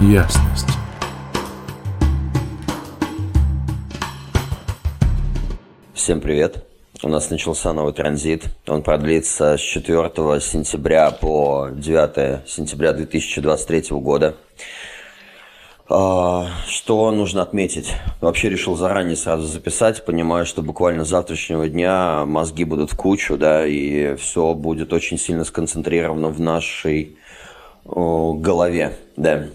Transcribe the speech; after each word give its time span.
ясность. 0.00 0.66
Всем 5.92 6.20
привет! 6.20 6.64
У 7.02 7.08
нас 7.08 7.30
начался 7.30 7.72
новый 7.74 7.92
транзит. 7.92 8.44
Он 8.66 8.82
продлится 8.82 9.58
с 9.58 9.60
4 9.60 10.08
сентября 10.40 11.10
по 11.10 11.68
9 11.70 12.48
сентября 12.48 12.94
2023 12.94 13.98
года. 13.98 14.36
А, 15.88 16.46
что 16.66 17.10
нужно 17.10 17.42
отметить? 17.42 17.92
Вообще 18.22 18.48
решил 18.48 18.76
заранее 18.76 19.16
сразу 19.16 19.46
записать, 19.46 20.04
понимаю, 20.06 20.46
что 20.46 20.62
буквально 20.62 21.04
с 21.04 21.08
завтрашнего 21.08 21.68
дня 21.68 22.24
мозги 22.24 22.64
будут 22.64 22.92
в 22.92 22.96
кучу, 22.96 23.36
да, 23.36 23.66
и 23.66 24.14
все 24.16 24.54
будет 24.54 24.92
очень 24.94 25.18
сильно 25.18 25.44
сконцентрировано 25.44 26.28
в 26.28 26.40
нашей 26.40 27.16
голове, 27.84 28.96
да. 29.16 29.48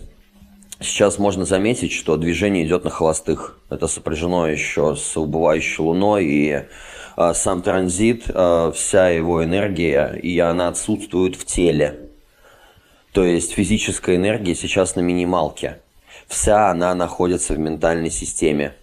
Сейчас 0.82 1.20
можно 1.20 1.46
заметить, 1.46 1.92
что 1.92 2.18
движение 2.18 2.66
идет 2.66 2.84
на 2.84 2.90
холостых. 2.90 3.60
Это 3.70 3.88
сопряжено 3.88 4.48
еще 4.48 4.96
с 4.96 5.16
убывающей 5.16 5.84
луной, 5.84 6.26
и 6.26 6.64
а, 7.16 7.34
сам 7.34 7.62
транзит, 7.62 8.26
а, 8.28 8.72
вся 8.72 9.10
его 9.10 9.44
энергия, 9.44 10.14
и 10.22 10.38
она 10.40 10.68
отсутствует 10.68 11.36
в 11.36 11.46
теле. 11.46 12.10
То 13.14 13.24
есть 13.24 13.54
физическая 13.54 14.18
энергия 14.18 14.56
сейчас 14.56 14.96
на 14.96 15.02
минималке– 15.02 15.80
вся 16.28 16.70
она 16.70 16.94
находится 16.96 17.54
в 17.54 17.60
ментальной 17.60 18.12
системе. 18.12 18.74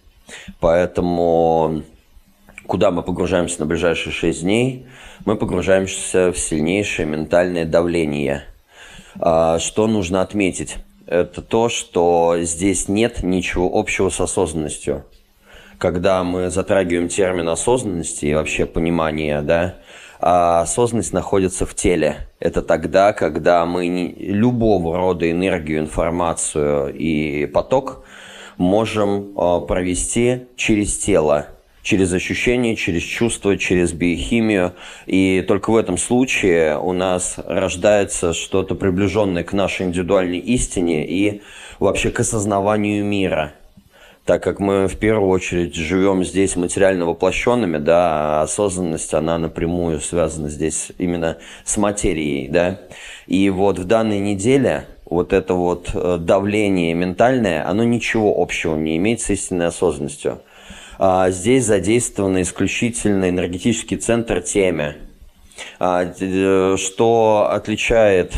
Поэтому 0.59 1.83
куда 2.65 2.91
мы 2.91 3.03
погружаемся 3.03 3.59
на 3.59 3.65
ближайшие 3.65 4.13
6 4.13 4.41
дней? 4.41 4.87
Мы 5.25 5.35
погружаемся 5.35 6.31
в 6.31 6.37
сильнейшее 6.37 7.05
ментальное 7.05 7.65
давление. 7.65 8.45
А, 9.19 9.59
что 9.59 9.87
нужно 9.87 10.21
отметить? 10.21 10.77
Это 11.13 11.43
то, 11.43 11.69
что 11.69 12.37
здесь 12.39 12.87
нет 12.87 13.21
ничего 13.21 13.69
общего 13.71 14.09
с 14.09 14.19
осознанностью. 14.19 15.05
Когда 15.77 16.23
мы 16.23 16.49
затрагиваем 16.49 17.07
термин 17.07 17.49
осознанности 17.49 18.25
и 18.25 18.33
вообще 18.33 18.65
понимания, 18.65 19.43
да, 19.43 19.75
а 20.19 20.61
осознанность 20.61 21.13
находится 21.13 21.67
в 21.67 21.75
теле. 21.75 22.29
Это 22.39 22.63
тогда, 22.63 23.13
когда 23.13 23.63
мы 23.67 24.15
любого 24.17 24.97
рода 24.97 25.29
энергию, 25.29 25.81
информацию 25.81 26.91
и 26.95 27.45
поток 27.45 28.03
можем 28.57 29.33
а, 29.37 29.59
провести 29.59 30.47
через 30.55 30.97
тело, 30.97 31.45
через 31.83 32.11
ощущения, 32.13 32.75
через 32.75 33.03
чувства, 33.03 33.57
через 33.57 33.93
биохимию. 33.93 34.73
И 35.05 35.43
только 35.47 35.69
в 35.69 35.75
этом 35.75 35.97
случае 35.97 36.79
у 36.79 36.93
нас 36.93 37.35
рождается 37.45 38.33
что-то 38.33 38.73
приближенное 38.73 39.43
к 39.43 39.53
нашей 39.53 39.85
индивидуальной 39.85 40.39
истине 40.39 41.05
и 41.05 41.41
вообще 41.79 42.09
к 42.09 42.19
осознаванию 42.21 43.05
мира– 43.05 43.53
так 44.25 44.41
как 44.41 44.59
мы 44.59 44.87
в 44.87 44.97
первую 44.97 45.29
очередь 45.29 45.75
живем 45.75 46.23
здесь 46.23 46.55
материально 46.55 47.05
воплощенными, 47.05 47.77
да, 47.77 48.39
а 48.39 48.41
осознанность, 48.43 49.13
она 49.13 49.37
напрямую 49.37 49.99
связана 49.99 50.49
здесь 50.49 50.93
именно 50.97 51.37
с 51.65 51.75
материей, 51.75 52.47
да. 52.47 52.79
И 53.27 53.49
вот 53.49 53.79
в 53.79 53.85
данной 53.85 54.19
неделе 54.19 54.85
вот 55.05 55.33
это 55.33 55.53
вот 55.55 55.91
э, 55.93 56.17
давление 56.19 56.93
ментальное, 56.93 57.67
оно 57.67 57.83
ничего 57.83 58.41
общего 58.41 58.77
не 58.77 58.95
имеет 58.95 59.19
с 59.19 59.29
истинной 59.29 59.67
осознанностью. 59.67 60.39
А 60.99 61.29
здесь 61.31 61.65
задействован 61.65 62.41
исключительно 62.41 63.29
энергетический 63.29 63.97
центр 63.97 64.41
теме, 64.41 64.97
а, 65.79 66.13
что 66.77 67.49
отличает 67.51 68.33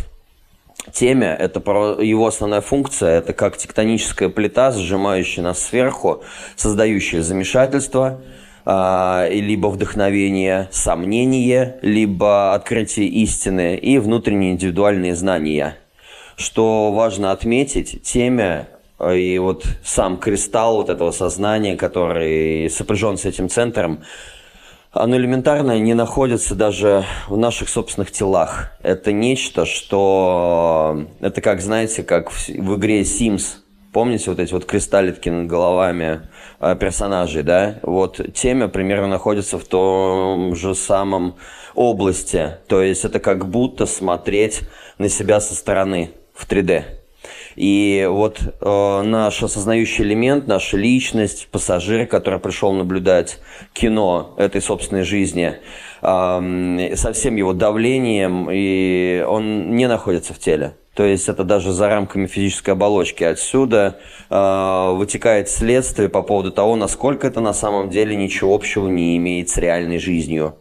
теме. 0.93 1.35
Это 1.37 1.59
его 2.01 2.27
основная 2.27 2.61
функция, 2.61 3.17
это 3.17 3.33
как 3.33 3.57
тектоническая 3.57 4.29
плита, 4.29 4.71
сжимающая 4.71 5.43
нас 5.43 5.61
сверху, 5.61 6.23
создающая 6.55 7.21
замешательство, 7.21 8.21
а, 8.65 9.27
либо 9.29 9.67
вдохновение, 9.67 10.69
сомнение, 10.71 11.77
либо 11.81 12.53
открытие 12.53 13.07
истины 13.07 13.75
и 13.75 13.97
внутренние 13.99 14.53
индивидуальные 14.53 15.15
знания. 15.15 15.77
Что 16.35 16.91
важно 16.91 17.31
отметить, 17.31 18.01
теме 18.03 18.67
э, 18.69 18.74
и 18.99 19.37
вот 19.39 19.65
сам 19.83 20.17
кристалл 20.17 20.77
вот 20.77 20.89
этого 20.89 21.11
сознания, 21.11 21.75
который 21.75 22.69
сопряжен 22.69 23.17
с 23.17 23.25
этим 23.25 23.49
центром, 23.49 24.03
оно 24.91 25.17
элементарно 25.17 25.77
не 25.77 25.93
находится 25.93 26.55
даже 26.55 27.03
в 27.27 27.35
наших 27.35 27.67
собственных 27.67 28.11
телах. 28.11 28.71
Это 28.81 29.11
нечто, 29.11 29.65
что... 29.65 31.05
Это 31.19 31.41
как, 31.41 31.59
знаете, 31.59 32.01
как 32.03 32.29
в, 32.29 32.47
в 32.47 32.77
игре 32.77 33.01
Sims. 33.01 33.57
Помните 33.91 34.29
вот 34.29 34.39
эти 34.39 34.53
вот 34.53 34.65
кристаллики 34.65 35.27
над 35.27 35.47
головами 35.47 36.29
э, 36.61 36.77
персонажей, 36.77 37.43
да? 37.43 37.79
Вот 37.81 38.21
темя 38.33 38.69
примерно 38.69 39.07
находится 39.07 39.59
в 39.59 39.65
том 39.65 40.55
же 40.55 40.75
самом 40.75 41.35
области. 41.75 42.57
То 42.67 42.81
есть 42.81 43.03
это 43.03 43.19
как 43.19 43.49
будто 43.49 43.85
смотреть 43.85 44.61
на 44.97 45.09
себя 45.09 45.41
со 45.41 45.55
стороны 45.55 46.11
в 46.33 46.49
3D. 46.49 47.04
И 47.55 48.05
вот 48.09 48.39
э, 48.41 49.01
наш 49.03 49.41
осознающий 49.41 50.03
элемент, 50.03 50.47
наша 50.47 50.77
личность, 50.77 51.47
пассажир, 51.51 52.05
который 52.05 52.39
пришел 52.39 52.73
наблюдать 52.73 53.39
кино 53.73 54.33
этой 54.37 54.61
собственной 54.61 55.03
жизни, 55.03 55.55
э, 56.01 56.95
со 56.95 57.13
всем 57.13 57.35
его 57.35 57.53
давлением, 57.53 58.49
и 58.51 59.25
он 59.27 59.75
не 59.75 59.87
находится 59.87 60.33
в 60.33 60.39
теле. 60.39 60.75
То 60.95 61.03
есть 61.03 61.27
это 61.27 61.43
даже 61.43 61.73
за 61.73 61.89
рамками 61.89 62.25
физической 62.25 62.71
оболочки. 62.71 63.23
Отсюда 63.23 63.99
э, 64.29 64.91
вытекает 64.93 65.49
следствие 65.49 66.07
по 66.09 66.21
поводу 66.21 66.51
того, 66.51 66.75
насколько 66.75 67.27
это 67.27 67.41
на 67.41 67.53
самом 67.53 67.89
деле 67.89 68.15
ничего 68.15 68.55
общего 68.55 68.87
не 68.87 69.17
имеет 69.17 69.49
с 69.49 69.57
реальной 69.57 69.99
жизнью. 69.99 70.55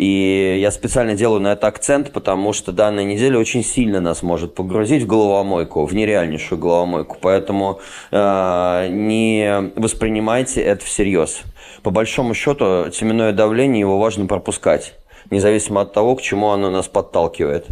И 0.00 0.56
я 0.58 0.70
специально 0.70 1.14
делаю 1.14 1.42
на 1.42 1.52
это 1.52 1.66
акцент, 1.66 2.10
потому 2.10 2.54
что 2.54 2.72
данная 2.72 3.04
неделя 3.04 3.38
очень 3.38 3.62
сильно 3.62 4.00
нас 4.00 4.22
может 4.22 4.54
погрузить 4.54 5.02
в 5.02 5.06
головомойку, 5.06 5.84
в 5.84 5.94
нереальнейшую 5.94 6.58
головомойку. 6.58 7.18
Поэтому 7.20 7.80
э, 8.10 8.88
не 8.90 9.70
воспринимайте 9.76 10.62
это 10.62 10.86
всерьез. 10.86 11.42
По 11.82 11.90
большому 11.90 12.32
счету, 12.32 12.88
теменное 12.90 13.32
давление, 13.32 13.80
его 13.80 13.98
важно 13.98 14.24
пропускать 14.24 14.94
независимо 15.30 15.82
от 15.82 15.92
того, 15.92 16.16
к 16.16 16.22
чему 16.22 16.48
оно 16.48 16.70
нас 16.70 16.88
подталкивает. 16.88 17.66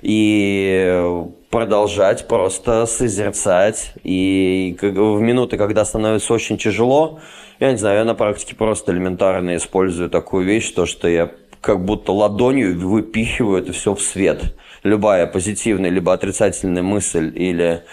И 0.00 1.02
продолжать 1.50 2.26
просто 2.26 2.86
созерцать. 2.86 3.92
И 4.02 4.76
в 4.80 5.20
минуты, 5.20 5.56
когда 5.56 5.84
становится 5.84 6.34
очень 6.34 6.58
тяжело, 6.58 7.20
я 7.60 7.70
не 7.70 7.78
знаю, 7.78 7.98
я 7.98 8.04
на 8.04 8.14
практике 8.14 8.56
просто 8.56 8.92
элементарно 8.92 9.54
использую 9.54 10.10
такую 10.10 10.44
вещь, 10.44 10.72
то, 10.72 10.86
что 10.86 11.06
я 11.06 11.30
как 11.64 11.82
будто 11.82 12.12
ладонью 12.12 12.78
выпихиваю 12.78 13.62
это 13.62 13.72
все 13.72 13.94
в 13.94 14.02
свет. 14.02 14.54
Любая 14.82 15.26
позитивная 15.26 15.88
либо 15.88 16.12
отрицательная 16.12 16.82
мысль 16.82 17.32
или 17.34 17.84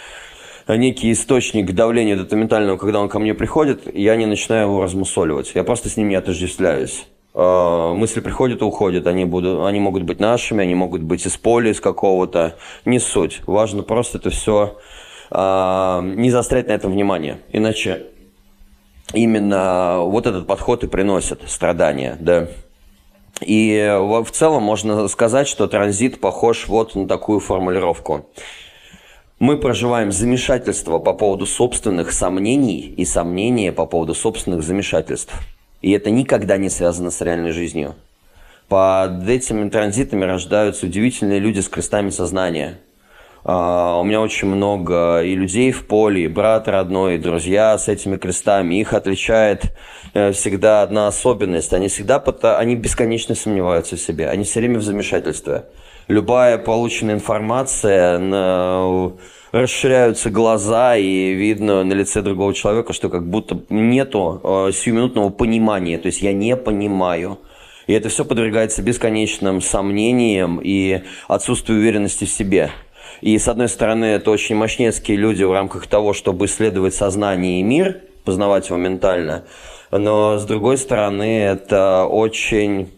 некий 0.68 1.14
источник 1.14 1.72
давления 1.72 2.18
детаментального, 2.18 2.78
когда 2.78 3.00
он 3.00 3.08
ко 3.08 3.20
мне 3.20 3.34
приходит, 3.34 3.84
я 3.96 4.18
не 4.18 4.26
начинаю 4.26 4.68
его 4.68 4.82
размусоливать. 4.82 5.54
Я 5.56 5.64
просто 5.64 5.88
с 5.88 5.96
ним 5.96 6.10
не 6.10 6.16
отождествляюсь. 6.16 7.06
А, 7.34 7.94
мысли 7.94 8.20
приходят 8.20 8.62
и 8.62 8.66
уходят, 8.66 9.08
они, 9.08 9.24
будут, 9.24 9.66
они 9.66 9.80
могут 9.80 10.04
быть 10.04 10.20
нашими, 10.20 10.64
они 10.64 10.76
могут 10.76 11.02
быть 11.02 11.26
из 11.26 11.38
поля, 11.38 11.72
из 11.72 11.80
какого-то. 11.80 12.58
Не 12.84 13.00
суть. 13.00 13.40
Важно 13.48 13.84
просто 13.84 14.18
это 14.18 14.32
все 14.32 14.78
а, 15.30 16.02
не 16.02 16.30
заострять 16.30 16.68
на 16.68 16.74
этом 16.74 16.92
внимание. 16.92 17.40
Иначе 17.54 18.08
именно 19.14 20.00
вот 20.02 20.28
этот 20.28 20.46
подход 20.46 20.84
и 20.84 20.88
приносит 20.88 21.40
страдания, 21.48 22.18
да. 22.20 22.50
И 23.42 23.98
в 24.00 24.32
целом 24.32 24.64
можно 24.64 25.08
сказать, 25.08 25.48
что 25.48 25.68
транзит 25.68 26.22
похож 26.22 26.68
вот 26.68 26.96
на 26.96 27.08
такую 27.08 27.40
формулировку. 27.40 28.30
Мы 29.40 29.58
проживаем 29.58 30.12
замешательство 30.12 31.00
по 31.00 31.14
поводу 31.14 31.48
собственных 31.48 32.12
сомнений 32.12 32.94
и 32.96 33.06
сомнения 33.06 33.72
по 33.72 33.88
поводу 33.88 34.14
собственных 34.14 34.62
замешательств. 34.62 35.34
И 35.82 35.92
это 35.92 36.12
никогда 36.12 36.58
не 36.58 36.70
связано 36.70 37.10
с 37.10 37.22
реальной 37.22 37.52
жизнью. 37.52 37.96
Под 38.68 39.28
этими 39.28 39.68
транзитами 39.70 40.24
рождаются 40.24 40.86
удивительные 40.86 41.40
люди 41.40 41.60
с 41.60 41.68
крестами 41.68 42.12
сознания– 42.12 42.80
у 43.44 44.04
меня 44.04 44.22
очень 44.22 44.48
много 44.48 45.24
и 45.24 45.34
людей 45.34 45.72
в 45.72 45.88
поле, 45.88 46.26
и 46.26 46.28
брат 46.28 46.68
родной, 46.68 47.16
и 47.16 47.18
друзья 47.18 47.76
с 47.78 47.88
этими 47.88 48.18
крестами. 48.18 48.76
Их 48.76 48.94
отличает 48.94 49.74
uh, 50.14 50.32
всегда 50.32 50.84
одна 50.84 51.08
особенность. 51.08 51.74
Они 51.74 51.88
всегда 51.88 52.24
они 52.58 52.76
бесконечно 52.76 53.34
сомневаются 53.34 53.96
в 53.96 54.00
себе. 54.00 54.30
Они 54.30 54.44
все 54.44 54.60
время 54.60 54.78
в 54.78 54.84
замешательстве. 54.84 55.66
Любая 56.08 56.58
полученная 56.58 57.16
информация, 57.16 58.20
на, 58.20 59.12
расширяются 59.52 60.30
глаза, 60.30 60.98
и 60.98 61.34
видно 61.34 61.84
на 61.84 61.94
лице 61.94 62.22
другого 62.22 62.54
человека, 62.54 62.94
что 62.94 63.10
как 63.10 63.28
будто 63.28 63.60
нету 63.70 64.40
uh, 64.44 64.72
сиюминутного 64.72 65.30
понимания. 65.30 65.98
То 65.98 66.08
есть 66.08 66.22
я 66.22 66.32
не 66.32 66.56
понимаю. 66.56 67.40
И 67.88 67.94
это 67.94 68.10
все 68.10 68.24
подвергается 68.24 68.84
бесконечным 68.84 69.62
сомнениям 69.62 70.60
и 70.64 71.02
отсутствию 71.28 71.80
уверенности 71.80 72.26
в 72.26 72.30
себе. 72.30 72.70
И, 73.22 73.38
с 73.38 73.48
одной 73.48 73.70
стороны, 73.70 74.06
это 74.06 74.32
очень 74.32 74.56
мощнецкие 74.56 75.18
люди 75.18 75.44
в 75.44 75.52
рамках 75.52 75.88
того, 75.88 76.14
чтобы 76.14 76.46
исследовать 76.46 76.96
сознание 76.96 77.60
и 77.60 77.64
мир, 77.64 78.02
познавать 78.26 78.68
его 78.70 78.78
ментально. 78.78 79.46
Но, 79.92 80.38
с 80.38 80.46
другой 80.46 80.78
стороны, 80.78 81.42
это 81.42 82.06
очень 82.06 82.90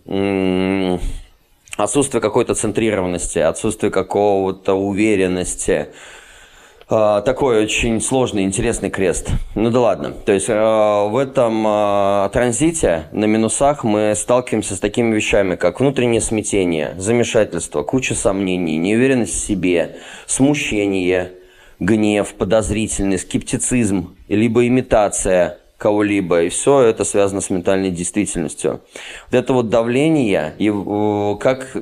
отсутствие 1.76 2.22
какой-то 2.22 2.54
центрированности, 2.54 3.40
отсутствие 3.40 3.92
какого-то 3.92 4.76
уверенности. 4.76 5.90
А, 6.90 7.22
такой 7.22 7.64
очень 7.64 8.02
сложный, 8.02 8.44
интересный 8.44 8.90
крест. 8.90 9.30
Ну 9.56 9.70
да 9.70 9.80
ладно. 9.80 10.12
То 10.12 10.32
есть 10.34 10.48
а, 10.50 11.08
в 11.08 11.18
этом 11.18 11.64
а, 11.66 12.30
транзите 12.30 13.06
на 13.12 13.26
минусах 13.26 13.84
мы 13.84 14.14
сталкиваемся 14.16 14.76
с 14.76 14.80
такими 14.80 15.16
вещами, 15.16 15.56
как 15.56 15.80
внутреннее 15.80 16.22
смятение, 16.22 16.94
замешательство, 16.98 17.84
куча 17.84 18.16
сомнений, 18.16 18.78
неуверенность 18.78 19.34
в 19.34 19.46
себе, 19.46 19.96
смущение, 20.26 21.32
гнев, 21.80 22.34
подозрительность, 22.34 23.28
скептицизм, 23.30 24.16
либо 24.28 24.68
имитация 24.68 25.60
кого-либо. 25.78 26.44
И 26.44 26.50
все 26.50 26.82
это 26.82 27.06
связано 27.06 27.42
с 27.42 27.50
ментальной 27.50 27.92
действительностью. 27.92 28.82
Вот 29.32 29.38
это 29.38 29.54
вот 29.54 29.70
давление, 29.70 30.54
и 30.58 30.70
как 31.40 31.76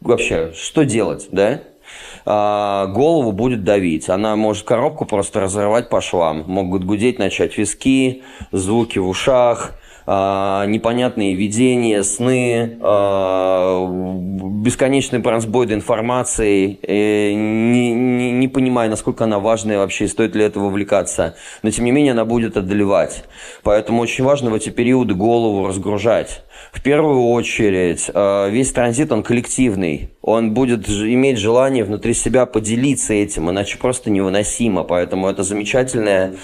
вообще, 0.00 0.52
что 0.54 0.84
делать, 0.84 1.28
да? 1.32 1.60
А, 2.24 2.86
голову 2.86 3.32
будет 3.32 3.64
давить. 3.64 4.08
Она 4.08 4.36
может 4.36 4.64
коробку 4.64 5.04
просто 5.04 5.40
разрывать 5.40 5.88
по 5.88 6.00
швам. 6.00 6.44
Могут 6.46 6.84
гудеть, 6.84 7.18
начать 7.18 7.58
виски, 7.58 8.22
звуки 8.52 8.98
в 8.98 9.08
ушах, 9.08 9.72
а, 10.04 10.66
непонятные 10.66 11.34
видения, 11.34 12.02
сны, 12.02 12.78
а, 12.80 13.86
бесконечные 14.62 15.20
прансбойды 15.20 15.74
информации, 15.74 16.78
э, 16.82 17.32
не, 17.32 17.92
не, 17.92 18.32
не 18.32 18.48
понимая, 18.48 18.88
насколько 18.88 19.24
она 19.24 19.38
важная 19.38 19.78
вообще, 19.78 20.08
стоит 20.08 20.34
ли 20.34 20.44
этого 20.44 20.64
вовлекаться. 20.64 21.36
Но, 21.62 21.70
тем 21.70 21.84
не 21.84 21.92
менее, 21.92 22.12
она 22.12 22.24
будет 22.24 22.56
одолевать. 22.56 23.24
Поэтому 23.62 24.02
очень 24.02 24.24
важно 24.24 24.50
в 24.50 24.54
эти 24.54 24.70
периоды 24.70 25.14
голову 25.14 25.66
разгружать. 25.66 26.42
В 26.72 26.80
первую 26.80 27.28
очередь, 27.28 28.10
а, 28.14 28.48
весь 28.48 28.72
транзит, 28.72 29.12
он 29.12 29.22
коллективный. 29.22 30.08
Он 30.22 30.54
будет 30.54 30.88
иметь 30.88 31.38
желание 31.38 31.84
внутри 31.84 32.14
себя 32.14 32.46
поделиться 32.46 33.12
этим, 33.12 33.50
иначе 33.50 33.76
просто 33.78 34.10
невыносимо. 34.10 34.82
Поэтому 34.82 35.28
это 35.28 35.42
замечательная 35.42 36.34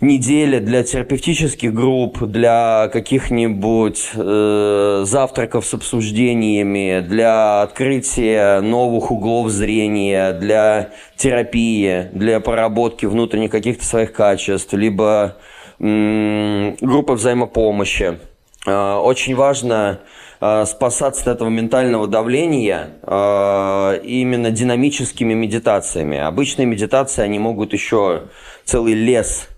недели 0.00 0.58
для 0.58 0.82
терапевтических 0.82 1.72
групп, 1.72 2.20
для 2.24 2.90
каких-нибудь 2.92 4.10
э, 4.14 5.02
завтраков 5.06 5.64
с 5.64 5.74
обсуждениями, 5.74 7.00
для 7.00 7.62
открытия 7.62 8.60
новых 8.60 9.12
углов 9.12 9.50
зрения, 9.50 10.32
для 10.32 10.90
терапии, 11.16 12.08
для 12.12 12.40
проработки 12.40 13.06
внутренних 13.06 13.50
каких-то 13.50 13.84
своих 13.84 14.12
качеств, 14.12 14.72
либо 14.72 15.36
м- 15.78 16.76
группа 16.80 17.14
взаимопомощи. 17.14 18.18
Э, 18.66 18.94
очень 18.96 19.34
важно 19.34 20.00
э, 20.40 20.64
спасаться 20.66 21.22
от 21.22 21.36
этого 21.36 21.48
ментального 21.48 22.06
давления 22.06 22.90
э, 23.02 24.00
именно 24.04 24.50
динамическими 24.50 25.34
медитациями. 25.34 26.18
Обычные 26.18 26.66
медитации, 26.66 27.22
они 27.22 27.38
могут 27.38 27.72
еще 27.72 28.22
целый 28.64 28.94
лес 28.94 29.48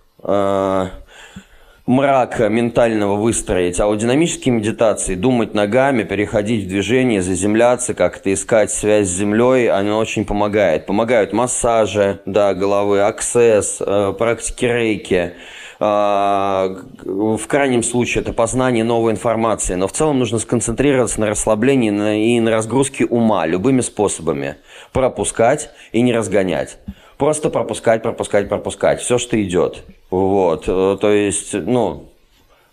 мрака 1.87 2.49
ментального 2.49 3.14
выстроить, 3.14 3.79
а 3.79 3.87
у 3.87 3.94
динамической 3.94 4.50
медитации 4.50 5.14
думать 5.14 5.55
ногами, 5.55 6.02
переходить 6.02 6.64
в 6.64 6.69
движение, 6.69 7.23
заземляться, 7.23 7.94
как-то 7.94 8.32
искать 8.35 8.73
связь 8.73 9.06
с 9.06 9.12
землей, 9.12 9.70
оно 9.70 9.99
очень 9.99 10.25
помогает. 10.25 10.87
Помогают 10.87 11.32
массажи 11.32 12.20
да, 12.26 12.55
головы, 12.55 13.02
аксесс, 13.02 13.81
практики 14.19 14.64
рейки. 14.64 15.35
Э, 15.78 16.76
в 17.05 17.46
крайнем 17.46 17.82
случае 17.82 18.23
это 18.23 18.32
познание 18.32 18.84
новой 18.84 19.12
информации, 19.12 19.75
но 19.75 19.88
в 19.88 19.93
целом 19.93 20.19
нужно 20.19 20.38
сконцентрироваться 20.38 21.20
на 21.20 21.26
расслаблении 21.28 22.34
и 22.37 22.40
на 22.40 22.50
разгрузке 22.50 23.05
ума 23.05 23.46
любыми 23.46 23.81
способами. 23.81 24.56
Пропускать 24.93 25.70
и 25.93 26.00
не 26.00 26.12
разгонять. 26.12 26.78
Просто 27.19 27.50
пропускать, 27.50 28.02
пропускать, 28.02 28.49
пропускать. 28.49 29.00
Все, 29.00 29.19
что 29.19 29.43
идет. 29.43 29.84
Вот. 30.11 30.64
Э, 30.67 30.96
то 31.00 31.11
есть, 31.11 31.55
ну, 31.55 32.11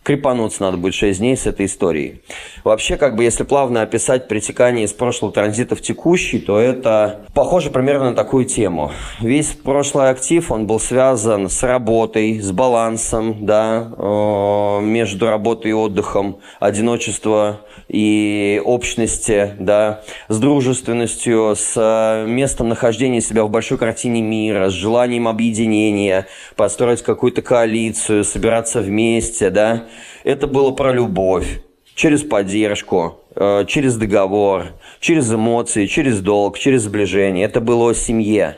крепануться 0.04 0.64
надо 0.64 0.78
будет 0.78 0.94
6 0.94 1.20
дней 1.20 1.36
с 1.36 1.46
этой 1.46 1.66
историей. 1.66 2.22
Вообще, 2.64 2.98
как 2.98 3.16
бы, 3.16 3.24
если 3.24 3.44
плавно 3.44 3.82
описать 3.82 4.28
притекание 4.28 4.86
из 4.86 4.94
прошлого 4.94 5.34
транзита 5.34 5.76
в 5.76 5.82
текущий, 5.82 6.40
то 6.40 6.60
это 6.60 7.22
похоже 7.34 7.72
примерно 7.72 8.12
на 8.12 8.16
такую 8.16 8.46
тему. 8.46 8.92
Весь 9.22 9.48
прошлый 9.48 10.10
актив, 10.10 10.52
он 10.52 10.68
был 10.68 10.80
связан 10.80 11.50
с 11.50 11.64
работой, 11.64 12.40
с 12.40 12.52
балансом, 12.52 13.46
да, 13.46 13.92
э, 13.98 14.80
между 14.82 15.30
работой 15.30 15.72
и 15.72 15.74
отдыхом, 15.74 16.40
одиночество 16.60 17.62
и 17.88 18.62
общности, 18.64 19.54
да, 19.60 20.02
с 20.28 20.40
дружественностью, 20.40 21.56
с 21.56 21.74
э, 21.76 22.26
местом 22.28 22.70
нахождения 22.70 23.22
себя 23.22 23.44
в 23.44 23.50
большой 23.50 23.78
картине 23.78 24.22
мира, 24.22 24.70
с 24.70 24.74
желанием 24.74 25.28
объединения, 25.28 26.28
построить 26.56 27.02
какую-то 27.02 27.42
коалицию, 27.42 28.24
собираться 28.24 28.82
вместе, 28.82 29.50
да. 29.50 29.86
Это 30.24 30.48
было 30.48 30.72
про 30.72 30.92
любовь, 30.92 31.62
через 31.96 32.24
поддержку, 32.24 33.20
э, 33.36 33.66
через 33.68 33.96
договор, 33.96 34.68
через 35.00 35.32
эмоции, 35.34 35.86
через 35.86 36.22
долг, 36.22 36.58
через 36.58 36.84
сближение. 36.84 37.46
Это 37.46 37.62
было 37.62 37.92
о 37.92 37.94
семье. 37.94 38.58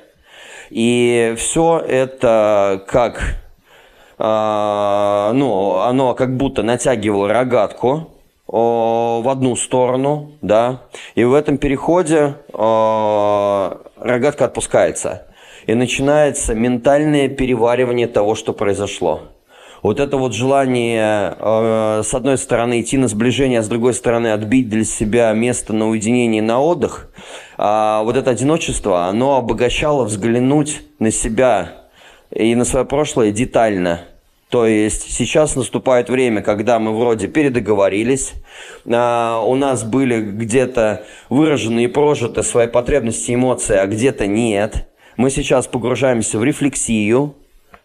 И 0.70 1.34
все 1.38 1.80
это 1.80 2.84
как, 2.88 3.36
э, 4.18 5.32
ну, 5.34 5.78
оно 5.78 6.14
как 6.14 6.36
будто 6.38 6.64
натягивало 6.64 7.30
рогатку, 7.30 8.12
в 8.48 9.28
одну 9.28 9.56
сторону, 9.56 10.34
да, 10.42 10.84
и 11.16 11.24
в 11.24 11.34
этом 11.34 11.58
переходе 11.58 12.36
рогатка 12.54 14.46
отпускается, 14.46 15.28
и 15.66 15.74
начинается 15.74 16.54
ментальное 16.54 17.28
переваривание 17.28 18.08
того, 18.08 18.36
что 18.36 18.54
произошло. 18.54 19.22
Вот 19.86 20.00
это 20.00 20.18
вот 20.18 20.34
желание, 20.34 21.36
э, 21.40 22.02
с 22.04 22.12
одной 22.16 22.40
стороны, 22.40 22.82
идти 22.82 22.98
на 22.98 23.08
сближение, 23.08 23.60
а 23.60 23.62
с 23.62 23.68
другой 23.68 23.94
стороны, 23.94 24.32
отбить 24.32 24.68
для 24.68 24.84
себя 24.84 25.32
место 25.34 25.74
на 25.74 25.88
уединение 25.88 26.42
на 26.42 26.60
отдых, 26.60 27.12
а 27.56 28.02
вот 28.02 28.18
это 28.18 28.32
одиночество, 28.32 29.06
оно 29.06 29.38
обогащало 29.38 30.04
взглянуть 30.04 30.82
на 30.98 31.12
себя 31.12 31.84
и 32.32 32.56
на 32.56 32.66
свое 32.66 32.84
прошлое 32.84 33.32
детально– 33.32 34.02
то 34.50 34.66
есть 34.68 35.12
сейчас 35.12 35.56
наступает 35.56 36.10
время, 36.10 36.42
когда 36.42 36.80
мы 36.80 36.98
вроде 36.98 37.28
передоговорились, 37.28 38.34
а, 38.88 39.42
у 39.42 39.56
нас 39.56 39.84
были 39.84 40.22
где-то 40.22 41.04
выражены 41.30 41.84
и 41.84 41.88
прожиты 41.88 42.42
свои 42.42 42.68
потребности 42.68 43.34
эмоции, 43.34 43.76
а 43.76 43.86
где-то 43.86 44.28
нет. 44.28 44.88
Мы 45.18 45.30
сейчас 45.30 45.68
погружаемся 45.68 46.40
в 46.40 46.44
рефлексию 46.44 47.36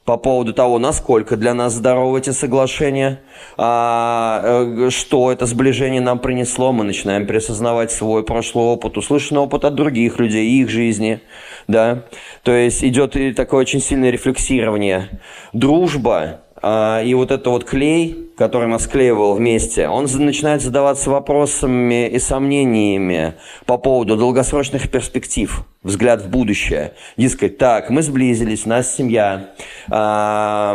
по 0.04 0.16
поводу 0.16 0.52
того, 0.52 0.78
насколько 0.78 1.36
для 1.36 1.54
нас 1.54 1.74
здоровы 1.74 2.18
эти 2.18 2.30
соглашения, 2.30 3.20
а, 3.56 4.42
э, 4.42 4.90
что 4.90 5.30
это 5.30 5.46
сближение 5.46 6.00
нам 6.00 6.18
принесло. 6.18 6.72
Мы 6.72 6.84
начинаем 6.84 7.26
пересознавать 7.26 7.92
свой 7.92 8.24
прошлый 8.24 8.64
опыт, 8.64 8.96
услышанный 8.96 9.42
опыт 9.42 9.64
от 9.64 9.74
других 9.74 10.18
людей, 10.18 10.46
их 10.60 10.70
жизни. 10.70 11.20
Да? 11.68 12.04
То 12.42 12.52
есть 12.52 12.82
идет 12.82 13.16
такое 13.36 13.60
очень 13.60 13.80
сильное 13.80 14.10
рефлексирование. 14.10 15.20
Дружба 15.52 16.40
а, 16.62 17.02
и 17.02 17.14
вот 17.14 17.30
это 17.30 17.50
вот 17.50 17.64
клей, 17.64 18.29
который 18.40 18.68
нас 18.68 18.84
склеивал 18.84 19.34
вместе, 19.34 19.86
он 19.86 20.06
начинает 20.18 20.62
задаваться 20.62 21.10
вопросами 21.10 22.08
и 22.08 22.18
сомнениями 22.18 23.34
по 23.66 23.76
поводу 23.76 24.16
долгосрочных 24.16 24.90
перспектив, 24.90 25.66
взгляд 25.82 26.22
в 26.22 26.30
будущее. 26.30 26.94
Дескать, 27.18 27.58
так, 27.58 27.90
мы 27.90 28.00
сблизились, 28.00 28.64
у 28.64 28.70
нас 28.70 28.96
семья, 28.96 29.50
а, 29.90 30.74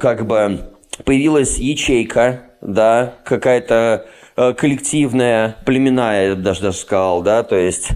как 0.00 0.26
бы 0.26 0.72
появилась 1.04 1.58
ячейка, 1.58 2.40
да, 2.62 3.14
какая-то 3.24 4.06
коллективная, 4.56 5.56
племенная, 5.64 6.28
я 6.28 6.34
даже, 6.34 6.62
даже 6.62 6.76
сказал, 6.76 7.22
да, 7.22 7.42
то 7.42 7.56
есть 7.56 7.90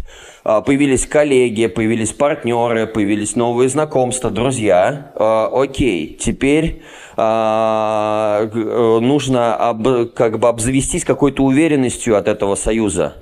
а, 0.44 0.60
появились 0.60 1.06
коллеги, 1.06 1.66
появились 1.66 2.12
партнеры, 2.12 2.86
появились 2.86 3.36
новые 3.36 3.68
знакомства, 3.68 4.30
друзья. 4.30 5.12
А, 5.14 5.48
окей, 5.52 6.16
теперь 6.18 6.82
а, 7.16 8.48
э, 8.52 8.98
нужно 9.00 10.10
как 10.14 10.38
бы 10.40 10.48
обзавестись 10.48 11.04
какой-то 11.04 11.44
уверенностью 11.44 12.16
от 12.16 12.26
этого 12.26 12.54
союза. 12.56 13.14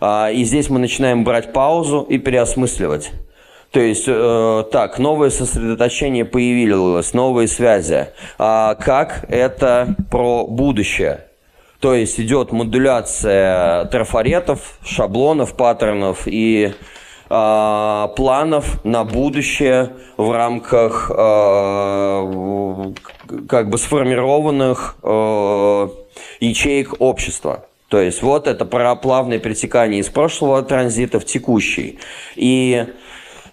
И 0.00 0.42
здесь 0.44 0.68
мы 0.68 0.78
начинаем 0.78 1.24
брать 1.24 1.54
паузу 1.54 2.02
и 2.02 2.18
переосмысливать. 2.18 3.12
То 3.70 3.80
есть, 3.80 4.04
э, 4.06 4.64
так, 4.70 4.98
новое 4.98 5.30
сосредоточение 5.30 6.24
появилось, 6.24 7.14
новые 7.14 7.48
связи. 7.48 8.08
А 8.38 8.74
как 8.74 9.24
это 9.28 9.96
про 10.10 10.46
будущее? 10.46 11.26
То 11.80 11.94
есть 11.94 12.18
идет 12.18 12.52
модуляция 12.52 13.84
трафаретов, 13.86 14.78
шаблонов, 14.84 15.54
паттернов 15.54 16.22
и 16.26 16.72
э, 17.28 18.08
планов 18.16 18.84
на 18.84 19.04
будущее 19.04 19.92
в 20.16 20.32
рамках 20.32 21.10
э, 21.14 22.92
как 23.48 23.68
бы 23.68 23.78
сформированных 23.78 24.96
э, 25.02 25.88
ячеек 26.40 26.94
общества. 26.98 27.66
То 27.88 28.00
есть 28.00 28.22
вот 28.22 28.48
это 28.48 28.64
про 28.64 28.96
плавное 28.96 29.38
перетекание 29.38 30.00
из 30.00 30.08
прошлого 30.08 30.62
транзита 30.62 31.20
в 31.20 31.24
текущий. 31.24 31.98
И 32.34 32.86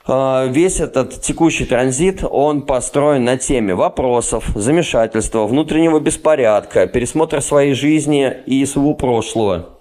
весь 0.08 0.80
этот 0.80 1.22
текущий 1.22 1.66
транзит, 1.66 2.24
он 2.30 2.64
построен 2.64 3.24
на 3.24 3.38
теме 3.38 3.74
вопросов, 3.74 4.46
замешательства, 4.56 5.46
внутреннего 5.46 6.00
беспорядка, 6.00 6.88
пересмотра 6.88 7.40
своей 7.40 7.74
жизни 7.74 8.34
и 8.46 8.66
своего 8.66 8.94
прошлого 8.96 9.74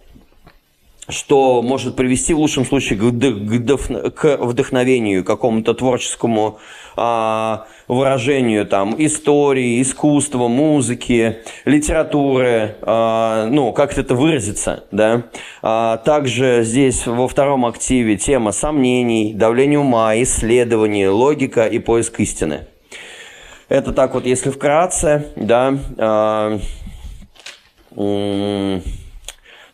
что 1.08 1.62
может 1.62 1.96
привести 1.96 2.32
в 2.32 2.38
лучшем 2.38 2.64
случае 2.64 2.98
к 2.98 4.36
вдохновению, 4.38 5.24
какому-то 5.24 5.74
творческому 5.74 6.58
а, 6.96 7.66
выражению 7.88 8.66
там 8.66 8.94
истории, 8.98 9.82
искусства, 9.82 10.46
музыки, 10.46 11.38
литературы, 11.64 12.76
а, 12.82 13.46
ну, 13.46 13.72
как 13.72 13.96
это 13.98 14.14
выразиться, 14.14 14.84
да. 14.92 15.24
А, 15.62 15.96
также 15.98 16.62
здесь 16.62 17.06
во 17.06 17.26
втором 17.26 17.66
активе 17.66 18.16
тема 18.16 18.52
сомнений, 18.52 19.34
давление 19.34 19.80
ума, 19.80 20.14
исследование, 20.22 21.08
логика 21.08 21.66
и 21.66 21.78
поиск 21.80 22.20
истины. 22.20 22.66
Это 23.68 23.92
так 23.92 24.14
вот, 24.14 24.24
если 24.26 24.50
вкратце, 24.50 25.32
да. 25.34 25.76
А, 25.98 26.58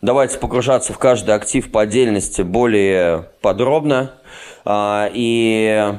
Давайте 0.00 0.38
погружаться 0.38 0.92
в 0.92 0.98
каждый 0.98 1.34
актив 1.34 1.72
по 1.72 1.80
отдельности 1.80 2.42
более 2.42 3.30
подробно. 3.40 4.12
А, 4.64 5.10
и 5.12 5.92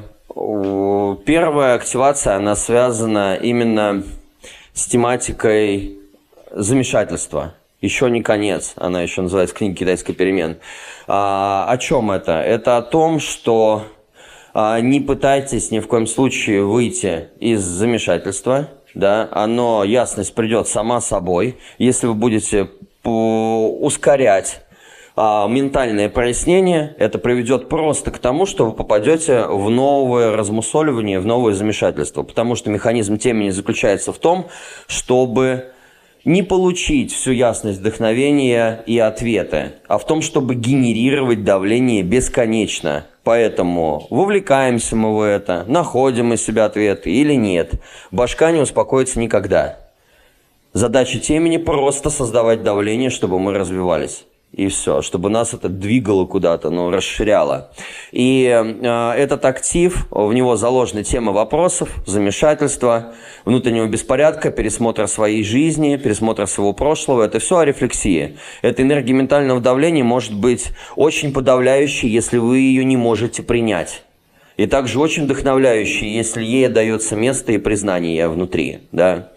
первая 1.26 1.74
активация, 1.74 2.36
она 2.36 2.56
связана 2.56 3.34
именно 3.34 4.02
с 4.72 4.86
тематикой 4.86 5.98
замешательства. 6.50 7.52
Еще 7.82 8.10
не 8.10 8.22
конец, 8.22 8.72
она 8.76 9.02
еще 9.02 9.20
называется 9.20 9.54
книга 9.54 9.76
«Китайская 9.76 10.14
перемен». 10.14 10.56
А, 11.06 11.66
о 11.68 11.76
чем 11.76 12.10
это? 12.10 12.40
Это 12.40 12.78
о 12.78 12.82
том, 12.82 13.20
что 13.20 13.84
а, 14.54 14.80
не 14.80 15.00
пытайтесь 15.00 15.70
ни 15.70 15.78
в 15.78 15.86
коем 15.86 16.06
случае 16.06 16.64
выйти 16.64 17.28
из 17.38 17.60
замешательства, 17.60 18.70
да, 18.94 19.28
оно, 19.30 19.84
ясность 19.84 20.34
придет 20.34 20.68
сама 20.68 21.02
собой, 21.02 21.58
если 21.78 22.06
вы 22.06 22.14
будете 22.14 22.70
ускорять 23.08 24.62
а, 25.16 25.46
ментальное 25.48 26.08
прояснение, 26.08 26.94
это 26.98 27.18
приведет 27.18 27.68
просто 27.68 28.10
к 28.10 28.18
тому, 28.18 28.46
что 28.46 28.66
вы 28.66 28.72
попадете 28.72 29.44
в 29.46 29.68
новое 29.68 30.36
размусоливание, 30.36 31.20
в 31.20 31.26
новое 31.26 31.52
замешательство. 31.52 32.22
Потому 32.22 32.54
что 32.54 32.70
механизм 32.70 33.18
темени 33.18 33.50
заключается 33.50 34.12
в 34.12 34.18
том, 34.18 34.46
чтобы 34.86 35.72
не 36.24 36.42
получить 36.42 37.12
всю 37.12 37.32
ясность 37.32 37.80
вдохновения 37.80 38.82
и 38.86 38.98
ответы, 38.98 39.72
а 39.88 39.98
в 39.98 40.06
том, 40.06 40.22
чтобы 40.22 40.54
генерировать 40.54 41.44
давление 41.44 42.02
бесконечно. 42.02 43.06
Поэтому 43.24 44.06
вовлекаемся 44.10 44.96
мы 44.96 45.14
в 45.14 45.20
это, 45.20 45.64
находим 45.66 46.32
из 46.32 46.42
себя 46.42 46.66
ответы 46.66 47.10
или 47.10 47.34
нет. 47.34 47.72
Башка 48.10 48.50
не 48.52 48.60
успокоится 48.60 49.18
никогда. 49.18 49.78
Задача 50.72 51.18
темени 51.18 51.56
просто 51.56 52.10
создавать 52.10 52.62
давление, 52.62 53.10
чтобы 53.10 53.40
мы 53.40 53.52
развивались. 53.52 54.24
И 54.52 54.68
все, 54.68 55.00
чтобы 55.02 55.28
нас 55.30 55.54
это 55.54 55.68
двигало 55.68 56.26
куда-то, 56.26 56.70
ну, 56.70 56.90
расширяло. 56.90 57.72
И 58.10 58.44
э, 58.44 59.12
этот 59.16 59.44
актив, 59.44 60.06
в 60.10 60.32
него 60.32 60.56
заложены 60.56 61.04
темы 61.04 61.32
вопросов, 61.32 61.88
замешательства, 62.06 63.14
внутреннего 63.44 63.86
беспорядка, 63.86 64.50
пересмотра 64.50 65.06
своей 65.06 65.44
жизни, 65.44 65.96
пересмотра 65.96 66.46
своего 66.46 66.72
прошлого. 66.72 67.22
Это 67.22 67.38
все 67.38 67.58
о 67.58 67.64
рефлексии. 67.64 68.38
Эта 68.62 68.82
энергия 68.82 69.12
ментального 69.12 69.60
давления 69.60 70.04
может 70.04 70.34
быть 70.34 70.70
очень 70.96 71.32
подавляющей, 71.32 72.08
если 72.08 72.38
вы 72.38 72.58
ее 72.58 72.84
не 72.84 72.96
можете 72.96 73.42
принять. 73.42 74.02
И 74.56 74.66
также 74.66 74.98
очень 74.98 75.24
вдохновляющей, 75.24 76.08
если 76.08 76.44
ей 76.44 76.68
дается 76.68 77.16
место 77.16 77.52
и 77.52 77.58
признание 77.58 78.28
внутри. 78.28 78.80
Да? 78.92 79.30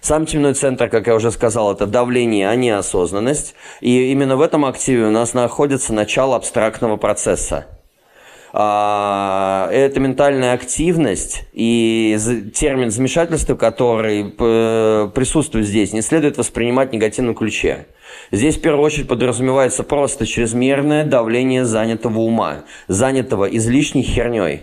Сам 0.00 0.26
темный 0.26 0.54
центр, 0.54 0.88
как 0.88 1.06
я 1.06 1.14
уже 1.14 1.30
сказал, 1.30 1.72
это 1.72 1.86
давление, 1.86 2.48
а 2.48 2.54
не 2.54 2.70
осознанность. 2.70 3.54
И 3.80 4.12
именно 4.12 4.36
в 4.36 4.40
этом 4.40 4.64
активе 4.64 5.06
у 5.06 5.10
нас 5.10 5.34
находится 5.34 5.92
начало 5.92 6.36
абстрактного 6.36 6.96
процесса. 6.96 7.66
А, 8.52 9.68
это 9.70 10.00
ментальная 10.00 10.54
активность 10.54 11.44
и 11.52 12.16
термин 12.54 12.90
замешательства, 12.90 13.54
который 13.56 14.24
присутствует 15.10 15.66
здесь, 15.66 15.92
не 15.92 16.00
следует 16.00 16.38
воспринимать 16.38 16.90
в 16.90 16.92
негативном 16.92 17.34
ключе. 17.34 17.86
Здесь 18.32 18.56
в 18.56 18.60
первую 18.60 18.84
очередь 18.84 19.08
подразумевается 19.08 19.82
просто 19.82 20.26
чрезмерное 20.26 21.04
давление 21.04 21.64
занятого 21.64 22.20
ума, 22.20 22.64
занятого 22.88 23.44
излишней 23.44 24.02
херней, 24.02 24.62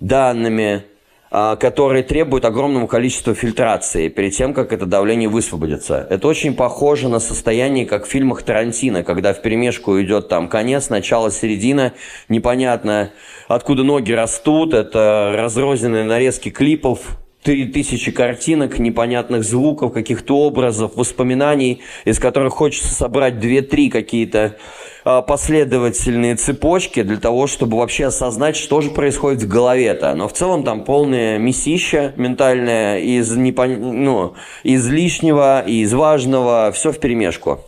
данными, 0.00 0.84
которые 1.30 2.02
требуют 2.02 2.44
огромного 2.44 2.86
количества 2.86 3.34
фильтрации 3.34 4.08
перед 4.08 4.34
тем, 4.34 4.54
как 4.54 4.72
это 4.72 4.86
давление 4.86 5.28
высвободится. 5.28 6.06
Это 6.08 6.26
очень 6.26 6.54
похоже 6.54 7.08
на 7.08 7.20
состояние, 7.20 7.86
как 7.86 8.06
в 8.06 8.08
фильмах 8.08 8.42
Тарантино, 8.42 9.02
когда 9.04 9.34
в 9.34 9.42
перемешку 9.42 10.00
идет 10.00 10.28
там 10.28 10.48
конец, 10.48 10.88
начало, 10.88 11.30
середина, 11.30 11.92
непонятно 12.28 13.12
откуда 13.48 13.82
ноги 13.82 14.12
растут, 14.12 14.74
это 14.74 15.32
разрозненные 15.36 16.04
нарезки 16.04 16.50
клипов, 16.50 17.18
три 17.42 17.66
тысячи 17.66 18.10
картинок, 18.10 18.78
непонятных 18.78 19.44
звуков, 19.44 19.92
каких-то 19.92 20.38
образов, 20.38 20.92
воспоминаний, 20.96 21.80
из 22.04 22.18
которых 22.18 22.52
хочется 22.52 22.92
собрать 22.94 23.38
две-три 23.38 23.90
какие-то 23.90 24.56
а, 24.56 24.87
последовательные 25.26 26.36
цепочки 26.36 27.02
для 27.02 27.18
того, 27.18 27.46
чтобы 27.46 27.78
вообще 27.78 28.06
осознать, 28.06 28.56
что 28.56 28.80
же 28.80 28.90
происходит 28.90 29.42
в 29.42 29.48
голове-то. 29.48 30.14
Но 30.14 30.28
в 30.28 30.32
целом 30.32 30.64
там 30.64 30.84
полное 30.84 31.38
месища 31.38 32.12
ментальное 32.16 32.98
из, 32.98 33.34
непон... 33.34 34.04
ну, 34.04 34.34
из 34.64 34.88
лишнего, 34.88 35.62
из 35.66 35.92
важного, 35.94 36.70
все 36.72 36.92
в 36.92 36.98
перемешку. 36.98 37.60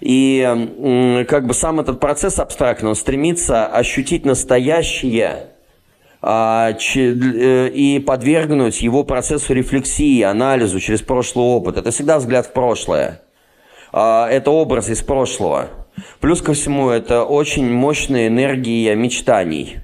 И 0.00 1.24
как 1.28 1.46
бы 1.46 1.54
сам 1.54 1.78
этот 1.78 2.00
процесс 2.00 2.38
абстрактно, 2.38 2.88
он 2.88 2.96
стремится 2.96 3.66
ощутить 3.66 4.24
настоящее 4.24 5.50
а, 6.20 6.70
э, 6.72 7.68
и 7.68 7.98
подвергнуть 7.98 8.80
его 8.80 9.04
процессу 9.04 9.54
рефлексии, 9.54 10.22
анализу 10.22 10.80
через 10.80 11.02
прошлый 11.02 11.44
опыт. 11.44 11.76
Это 11.76 11.90
всегда 11.90 12.18
взгляд 12.18 12.46
в 12.46 12.52
прошлое. 12.52 13.22
А, 13.92 14.28
это 14.28 14.50
образ 14.50 14.88
из 14.88 15.02
прошлого. 15.02 15.68
Плюс 16.20 16.42
ко 16.42 16.52
всему, 16.52 16.90
это 16.90 17.24
очень 17.24 17.70
мощная 17.70 18.28
энергия 18.28 18.94
мечтаний. 18.94 19.80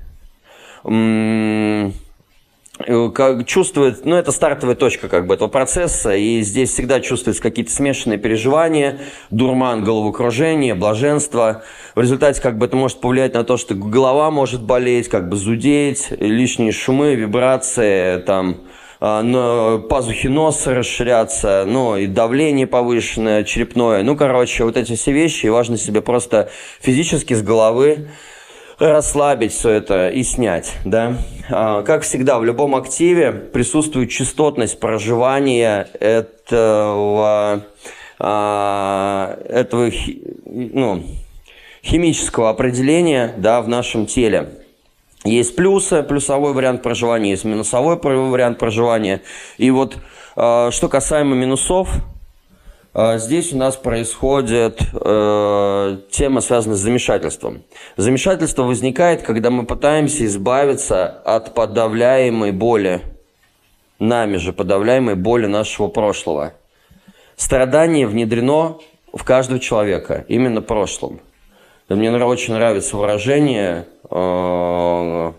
Как 3.15 3.45
чувствует, 3.45 4.05
ну 4.05 4.15
это 4.15 4.31
стартовая 4.31 4.77
точка 4.77 5.09
как 5.09 5.27
бы 5.27 5.35
этого 5.35 5.49
процесса, 5.49 6.15
и 6.15 6.43
здесь 6.43 6.71
всегда 6.71 7.01
чувствуются 7.01 7.43
какие-то 7.43 7.73
смешанные 7.73 8.19
переживания, 8.19 9.01
дурман, 9.31 9.83
головокружение, 9.83 10.77
блаженство. 10.77 11.65
В 11.97 12.01
результате 12.01 12.41
как 12.41 12.57
бы 12.57 12.67
это 12.67 12.77
может 12.77 13.01
повлиять 13.01 13.35
на 13.35 13.43
то, 13.43 13.57
что 13.57 13.75
голова 13.75 14.31
может 14.31 14.63
болеть, 14.63 15.09
как 15.09 15.29
бы 15.29 15.37
зудеть, 15.37 16.07
лишние 16.21 16.71
шумы, 16.71 17.17
вибрации, 17.17 18.21
там, 18.21 18.59
пазухи 18.99 20.27
носа 20.27 20.75
расширяться, 20.75 21.65
ну, 21.67 21.97
и 21.97 22.07
давление 22.07 22.67
повышенное, 22.67 23.45
черепное. 23.45 24.03
Ну, 24.03 24.17
короче, 24.17 24.65
вот 24.65 24.77
эти 24.77 24.95
все 24.97 25.13
вещи, 25.13 25.47
и 25.47 25.51
важно 25.51 25.77
себе 25.77 26.01
просто 26.01 26.51
физически 26.81 27.35
с 27.35 27.43
головы 27.43 28.09
расслабить 28.79 29.53
все 29.53 29.71
это 29.71 30.09
и 30.09 30.23
снять, 30.23 30.75
да. 30.85 31.17
А, 31.51 31.83
как 31.83 32.03
всегда, 32.03 32.39
в 32.39 32.45
любом 32.45 32.75
активе 32.75 33.33
присутствует 33.33 34.11
частотность 34.11 34.79
проживания 34.79 35.89
этого, 35.99 37.65
а, 38.19 39.39
этого 39.49 39.91
ну, 40.45 41.03
химического 41.85 42.51
определения, 42.51 43.35
да, 43.37 43.61
в 43.63 43.69
нашем 43.69 44.07
теле. 44.07 44.51
Есть 45.25 45.57
плюсы, 45.57 46.03
плюсовой 46.03 46.53
вариант 46.53 46.83
проживания, 46.83 47.31
есть 47.31 47.45
минусовой 47.45 47.97
вариант 47.97 48.59
проживания. 48.59 49.23
И 49.57 49.71
вот 49.71 49.97
э, 50.37 50.71
что 50.71 50.89
касаемо 50.89 51.35
минусов, 51.35 51.91
э, 52.95 53.19
здесь 53.19 53.53
у 53.53 53.57
нас 53.57 53.77
происходит 53.77 54.81
э, 54.81 55.99
тема, 56.11 56.41
связанная 56.41 56.77
с 56.77 56.81
замешательством. 56.81 57.65
Замешательство 57.97 58.63
возникает, 58.63 59.23
когда 59.23 59.51
мы 59.51 59.67
пытаемся 59.67 60.25
избавиться 60.25 61.09
от 61.09 61.53
подавляемой 61.53 62.53
боли, 62.53 63.03
нами 63.99 64.37
же 64.37 64.53
подавляемой 64.53 65.17
боли 65.17 65.47
нашего 65.47 65.89
прошлого. 65.89 66.53
Страдание 67.35 68.07
внедрено 68.07 68.79
в 69.13 69.25
каждого 69.25 69.59
человека, 69.59 70.25
именно 70.29 70.63
прошлым. 70.63 71.21
Мне 71.89 72.13
очень 72.13 72.53
нравится 72.53 72.99
выражение. 72.99 73.87
Э, 74.11 75.33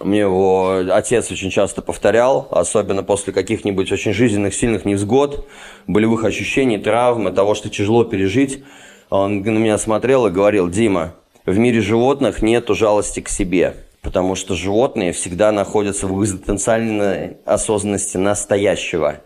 мне 0.00 0.20
его 0.20 0.84
отец 0.90 1.30
очень 1.30 1.50
часто 1.50 1.82
повторял, 1.82 2.48
особенно 2.50 3.02
после 3.02 3.34
каких-нибудь 3.34 3.92
очень 3.92 4.14
жизненных, 4.14 4.54
сильных 4.54 4.86
невзгод, 4.86 5.46
болевых 5.86 6.24
ощущений, 6.24 6.78
травм, 6.78 7.34
того, 7.34 7.54
что 7.54 7.68
тяжело 7.68 8.04
пережить. 8.04 8.64
Он 9.10 9.42
на 9.42 9.58
меня 9.58 9.76
смотрел 9.76 10.26
и 10.26 10.30
говорил, 10.30 10.70
Дима, 10.70 11.14
в 11.44 11.58
мире 11.58 11.82
животных 11.82 12.40
нет 12.40 12.68
жалости 12.70 13.20
к 13.20 13.28
себе, 13.28 13.74
потому 14.00 14.34
что 14.34 14.54
животные 14.54 15.12
всегда 15.12 15.52
находятся 15.52 16.06
в 16.06 16.22
экзистенциальной 16.22 17.36
осознанности 17.44 18.16
настоящего. 18.16 19.20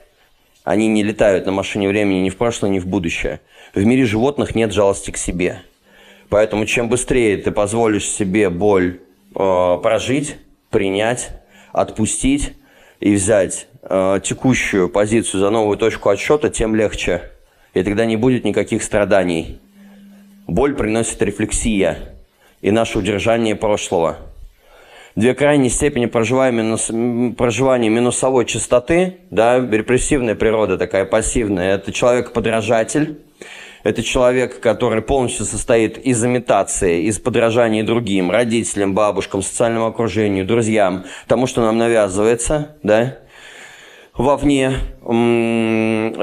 Они 0.65 0.87
не 0.87 1.03
летают 1.03 1.47
на 1.47 1.53
машине 1.53 1.89
времени 1.89 2.21
ни 2.21 2.31
в 2.31 2.37
прошлое, 2.37 2.71
ни 2.71 2.79
в 2.79 2.87
будущее. 2.87 3.41
В 3.75 3.85
мире 3.85 4.05
животных 4.05 4.55
нет 4.55 4.73
жалости 4.73 5.11
к 5.11 5.17
себе. 5.17 5.63
Поэтому 6.29 6.67
чем 6.67 6.89
быстрее 6.89 7.37
ты 7.37 7.51
позволишь 7.51 8.09
себе 8.09 8.49
боль 8.49 9.01
э, 9.35 9.79
прожить, 9.83 10.37
принять, 10.71 11.31
отпустить 11.73 12.55
и 13.01 13.15
взять 13.15 13.67
э, 13.83 14.21
текущую 14.23 14.89
позицию 14.89 15.41
за 15.41 15.51
новую 15.51 15.77
точку 15.77 16.11
отсчета, 16.11 16.49
тем 16.49 16.77
легче. 16.77 17.31
И 17.75 17.83
тогда 17.83 18.05
не 18.05 18.17
будет 18.17 18.45
никаких 18.45 18.83
страданий. 18.83 19.61
Боль 20.47 20.75
приносит 20.75 21.21
рефлексия 21.23 21.99
и 22.61 22.71
наше 22.71 22.99
удержание 22.99 23.57
прошлого. 23.57 24.19
Две 25.15 25.35
крайние 25.35 25.69
степени 25.69 26.07
проживания, 26.07 26.63
минус, 26.63 26.91
проживания 27.37 27.91
минусовой 27.91 28.47
частоты, 28.47 29.19
да, 29.31 29.59
репрессивная 29.59 30.35
природа 30.35 30.79
такая 30.79 31.05
пассивная, 31.05 31.75
это 31.75 31.93
человек-подражатель, 31.93 33.19
это 33.83 34.03
человек, 34.03 34.61
который 34.61 35.03
полностью 35.03 35.45
состоит 35.45 35.99
из 35.99 36.25
имитации, 36.25 37.03
из 37.03 37.19
подражания 37.19 37.85
другим, 37.85 38.31
родителям, 38.31 38.95
бабушкам, 38.95 39.43
социальному 39.43 39.87
окружению, 39.87 40.47
друзьям, 40.47 41.05
тому, 41.27 41.47
что 41.47 41.61
нам 41.61 41.77
навязывается, 41.77 42.77
да, 42.83 43.19
вовне. 44.17 44.73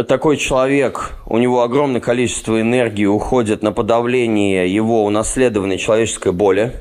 Такой 0.08 0.38
человек, 0.38 1.12
у 1.28 1.38
него 1.38 1.62
огромное 1.62 2.02
количество 2.02 2.60
энергии 2.60 3.06
уходит 3.06 3.62
на 3.62 3.72
подавление 3.72 4.74
его 4.74 5.04
унаследованной 5.06 5.78
человеческой 5.78 6.32
боли. 6.32 6.74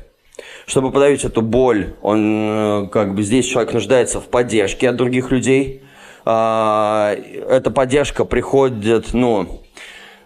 Чтобы 0.69 0.91
подавить 0.91 1.25
эту 1.25 1.41
боль, 1.41 1.95
он, 2.03 2.47
э, 2.47 2.87
как 2.91 3.15
бы 3.15 3.23
здесь 3.23 3.47
человек 3.47 3.73
нуждается 3.73 4.21
в 4.21 4.25
поддержке 4.25 4.89
от 4.89 4.97
других 4.97 5.31
людей. 5.31 5.81
А, 6.25 7.15
эта 7.49 7.71
поддержка 7.71 8.23
приходит, 8.23 9.13
ну, 9.13 9.63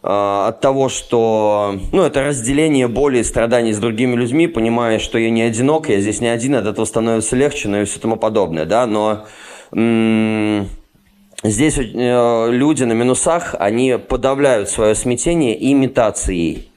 а, 0.01 0.49
от 0.49 0.59
того, 0.59 0.89
что, 0.89 1.79
ну, 1.93 2.03
это 2.03 2.23
разделение 2.23 2.89
боли 2.89 3.19
и 3.19 3.23
страданий 3.23 3.71
с 3.71 3.77
другими 3.77 4.17
людьми, 4.17 4.47
понимая, 4.47 4.99
что 4.99 5.17
я 5.17 5.29
не 5.29 5.43
одинок, 5.43 5.87
я 5.87 6.01
здесь 6.01 6.19
не 6.19 6.27
один, 6.27 6.55
от 6.55 6.65
этого 6.65 6.83
становится 6.83 7.37
легче, 7.37 7.69
ну 7.69 7.81
и 7.81 7.85
все 7.85 8.01
тому 8.01 8.17
подобное, 8.17 8.65
да, 8.65 8.85
но 8.85 9.25
здесь 9.71 11.77
э, 11.77 12.49
люди 12.51 12.83
на 12.83 12.91
минусах, 12.91 13.55
они 13.57 13.97
подавляют 13.97 14.69
свое 14.69 14.93
смятение 14.93 15.55
имитацией. 15.71 16.72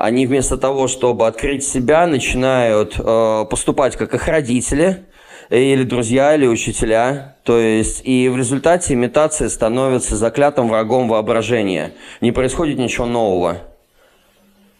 Они 0.00 0.26
вместо 0.26 0.56
того, 0.56 0.88
чтобы 0.88 1.26
открыть 1.26 1.62
себя, 1.62 2.06
начинают 2.06 2.94
э, 2.98 3.44
поступать 3.50 3.96
как 3.96 4.14
их 4.14 4.28
родители, 4.28 5.04
или 5.50 5.82
друзья, 5.82 6.34
или 6.34 6.46
учителя. 6.46 7.36
То 7.44 7.58
есть, 7.58 8.00
и 8.04 8.30
в 8.30 8.36
результате 8.38 8.94
имитация 8.94 9.50
становится 9.50 10.16
заклятым 10.16 10.68
врагом 10.68 11.06
воображения. 11.06 11.92
Не 12.22 12.32
происходит 12.32 12.78
ничего 12.78 13.04
нового. 13.04 13.58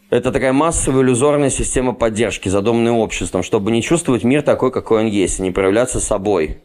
Это 0.08 0.32
такая 0.32 0.54
массовая 0.54 1.02
иллюзорная 1.02 1.50
система 1.50 1.92
поддержки, 1.92 2.48
задуманная 2.48 2.92
обществом, 2.92 3.42
чтобы 3.42 3.72
не 3.72 3.82
чувствовать 3.82 4.24
мир 4.24 4.40
такой, 4.40 4.72
какой 4.72 5.00
он 5.00 5.06
есть, 5.06 5.38
и 5.38 5.42
не 5.42 5.50
проявляться 5.50 6.00
собой. 6.00 6.62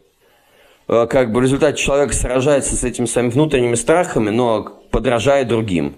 Э, 0.88 1.06
как 1.10 1.30
бы 1.30 1.40
в 1.40 1.42
результате 1.42 1.76
человек 1.76 2.14
сражается 2.14 2.74
с 2.74 2.84
этими 2.84 3.04
своими 3.04 3.28
внутренними 3.28 3.74
страхами, 3.74 4.30
но 4.30 4.62
подражает 4.90 5.48
другим. 5.48 5.96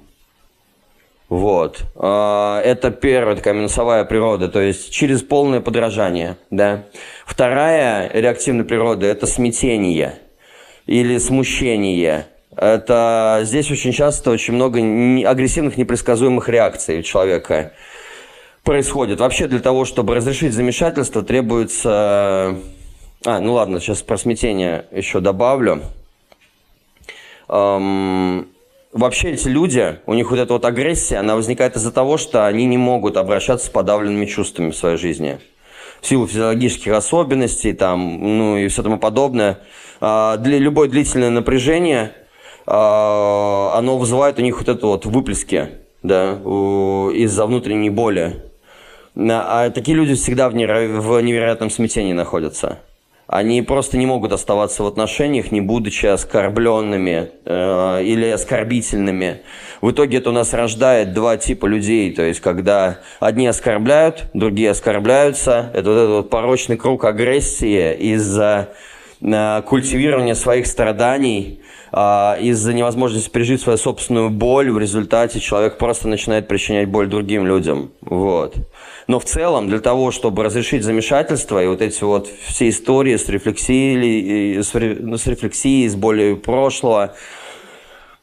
Вот. 1.29 1.83
Э, 1.95 2.61
это 2.65 2.91
первая 2.91 3.37
такая 3.37 3.55
минусовая 3.55 4.05
природа, 4.05 4.49
то 4.49 4.61
есть 4.61 4.91
через 4.91 5.23
полное 5.23 5.61
подражание. 5.61 6.37
Да? 6.51 6.85
Вторая 7.27 8.11
реактивная 8.13 8.65
природа– 8.65 9.07
это 9.09 9.27
смятение 9.27 10.19
или 10.87 11.19
смущение. 11.19 12.27
Это 12.57 13.41
здесь 13.45 13.71
очень 13.71 13.93
часто 13.93 14.31
очень 14.31 14.55
много 14.55 14.79
агрессивных, 15.29 15.77
непредсказуемых 15.77 16.49
реакций 16.49 17.01
у 17.01 17.03
человека 17.03 17.73
происходит. 18.65 19.21
Вообще 19.21 19.47
для 19.47 19.61
того, 19.61 19.85
чтобы 19.85 20.15
разрешить 20.15 20.55
замешательство, 20.55 21.23
требуется 21.23 22.59
а, 23.25 23.41
ну 23.41 23.55
ладно, 23.55 23.81
сейчас 23.81 24.03
про 24.03 24.17
смятение 24.17 24.87
еще 24.93 25.21
добавлю. 25.21 25.83
Вообще 28.99 29.31
эти 29.31 29.49
люди, 29.49 29.99
у 30.07 30.15
них 30.15 30.31
вот 30.31 30.39
эта 30.39 30.53
вот 30.53 30.65
агрессия, 30.65 31.19
она 31.19 31.37
возникает 31.37 31.77
из-за 31.77 31.93
того, 31.93 32.19
что 32.19 32.47
они 32.47 32.67
не 32.67 32.77
могут 32.77 33.17
обращаться 33.17 33.67
с 33.67 33.71
подавленными 33.71 34.27
чувствами 34.27 34.71
в 34.71 34.77
своей 34.77 34.97
жизни. 34.97 35.39
В 36.01 36.07
силу 36.07 36.27
физиологических 36.27 36.93
особенностей, 36.93 37.73
там, 37.73 38.39
ну 38.39 38.57
и 38.57 38.69
все 38.69 38.83
тому 38.83 38.99
подобное. 38.99 39.61
Э, 40.01 40.37
для 40.39 40.59
любое 40.59 40.89
длительное 40.89 41.31
напряжение, 41.31 42.13
э, 42.67 42.71
оно 42.71 43.97
вызывает 43.99 44.39
у 44.39 44.43
них 44.43 44.59
вот 44.59 44.69
это 44.69 44.87
вот 44.87 45.07
выплески, 45.07 45.69
да, 46.03 46.35
из-за 46.35 47.47
внутренней 47.47 47.91
боли. 47.91 48.45
А 49.17 49.71
такие 49.71 49.97
люди 49.97 50.15
всегда 50.15 50.49
в 50.49 50.55
невероятном 50.55 51.71
смятении 51.71 52.13
находятся. 52.13 52.79
Они 53.29 53.61
просто 53.61 53.99
не 53.99 54.07
могут 54.07 54.33
оставаться 54.33 54.83
в 54.83 54.87
отношениях, 54.87 55.53
не 55.53 55.61
будучи 55.61 56.07
оскорбленными 56.07 57.29
э, 57.45 58.03
или 58.03 58.25
оскорбительными. 58.25 59.43
В 59.83 59.91
итоге 59.91 60.17
это 60.17 60.31
у 60.31 60.33
нас 60.33 60.55
рождает 60.55 61.13
два 61.13 61.37
типа 61.37 61.67
людей. 61.67 62.11
То 62.15 62.23
есть, 62.23 62.41
когда 62.41 63.01
одни 63.21 63.47
оскорбляют, 63.47 64.31
другие 64.33 64.71
оскорбляются. 64.71 65.71
Это 65.75 65.91
вот 65.91 65.97
этот 65.97 66.11
вот 66.11 66.31
порочный 66.31 66.79
круг 66.79 67.05
агрессии 67.05 67.95
из-за 68.15 68.71
э, 69.21 69.63
культивирования 69.67 70.35
своих 70.35 70.67
страданий, 70.67 71.61
из-за 71.93 72.73
невозможности 72.75 73.31
пережить 73.31 73.61
свою 73.63 73.79
собственную 73.79 74.31
боль. 74.31 74.71
В 74.71 74.79
результате 74.79 75.41
человек 75.41 75.79
просто 75.79 76.09
начинает 76.09 76.49
причинять 76.49 76.89
боль 76.89 77.07
другим 77.09 77.47
людям. 77.47 77.91
Вот. 78.01 78.57
Но 79.07 79.19
в 79.19 79.25
целом 79.25 79.69
для 79.69 79.81
того, 79.81 80.11
чтобы 80.11 80.45
разрешить 80.45 80.85
замешательство 80.85 81.63
и 81.63 81.67
вот 81.67 81.81
эти 81.81 82.05
вот 82.05 82.29
все 82.29 82.69
истории 82.69 83.17
с 83.17 83.29
рефлексией, 83.29 84.63
с, 84.63 84.69
с 84.69 85.27
рефлексией, 85.27 85.89
с 85.89 85.97
болью 85.97 86.37
прошлого, 86.37 87.15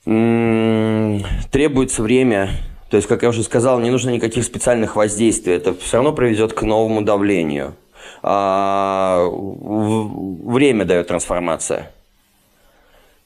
требуется 0.06 2.04
время. 2.04 2.50
То 2.92 2.98
есть, 2.98 3.08
как 3.08 3.24
я 3.24 3.30
уже 3.30 3.42
сказал, 3.42 3.80
не 3.80 3.90
нужно 3.90 4.12
никаких 4.12 4.44
специальных 4.44 4.96
воздействий. 4.96 5.56
Это 5.56 5.74
все 5.74 5.98
равно 5.98 6.14
приведет 6.14 6.54
к 6.54 6.62
новому 6.62 7.02
давлению. 7.02 7.74
А 8.22 9.26
время 9.28 10.86
дает 10.86 11.08
трансформация. 11.08 11.92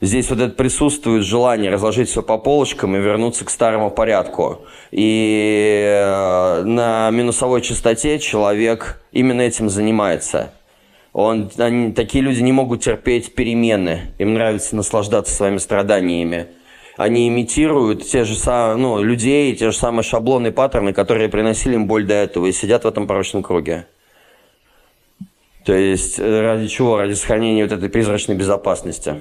Здесь 0.01 0.29
вот 0.29 0.39
это 0.39 0.53
присутствует 0.55 1.25
желание 1.25 1.69
разложить 1.69 2.07
все 2.07 2.21
по 2.21 2.37
полочкам 2.37 2.95
и 2.95 2.99
вернуться 2.99 3.43
к 3.43 3.49
старому 3.49 3.91
порядку. 3.91 4.61
И 4.91 5.83
э, 5.85 6.63
на 6.63 7.09
минусовой 7.11 7.61
частоте 7.61 8.17
человек 8.19 9.01
именно 9.11 9.41
этим 9.41 9.69
занимается. 9.69 10.53
Он, 11.11 11.51
они, 11.57 11.91
такие 11.91 12.23
люди 12.23 12.41
не 12.41 12.53
могут 12.53 12.81
терпеть 12.81 13.35
перемены. 13.35 14.13
Им 14.19 14.35
нравится 14.35 14.77
наслаждаться 14.77 15.35
своими 15.35 15.57
страданиями. 15.57 16.47
Они 16.95 17.27
имитируют 17.27 18.07
те 18.07 18.23
же 18.23 18.35
самые, 18.35 18.77
ну, 18.77 19.03
людей, 19.03 19.53
те 19.53 19.71
же 19.71 19.77
самые 19.77 20.03
шаблоны, 20.03 20.53
паттерны, 20.53 20.93
которые 20.93 21.27
приносили 21.27 21.75
им 21.75 21.87
боль 21.87 22.05
до 22.05 22.13
этого, 22.13 22.45
и 22.45 22.53
сидят 22.53 22.85
в 22.85 22.87
этом 22.87 23.05
порочном 23.05 23.43
круге. 23.43 23.85
То 25.65 25.73
есть 25.73 26.19
э, 26.19 26.41
ради 26.41 26.67
чего? 26.67 26.97
Ради 26.97 27.13
сохранения 27.15 27.63
вот 27.63 27.73
этой 27.73 27.89
призрачной 27.89 28.35
безопасности 28.35 29.17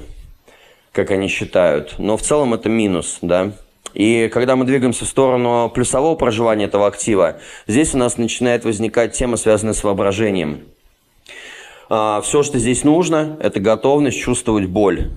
как 0.93 1.11
они 1.11 1.29
считают. 1.29 1.95
Но 1.99 2.17
в 2.17 2.23
целом 2.23 2.55
это 2.55 2.69
минус, 2.69 3.19
да. 3.23 3.53
И 3.95 4.29
когда 4.33 4.57
мы 4.57 4.65
двигаемся 4.65 5.05
в 5.05 5.09
сторону 5.09 5.71
плюсового 5.75 6.15
проживания 6.15 6.67
этого 6.67 6.87
актива, 6.87 7.41
здесь 7.67 7.95
у 7.95 7.99
нас 7.99 8.19
начинает 8.19 8.65
возникать 8.65 9.13
тема, 9.13 9.37
связанная 9.37 9.75
с 9.75 9.83
воображением. 9.83 10.63
А, 11.89 12.21
все, 12.21 12.43
что 12.43 12.59
здесь 12.59 12.85
нужно, 12.85 13.39
это 13.41 13.61
готовность 13.61 14.19
чувствовать 14.19 14.67
боль. 14.67 15.11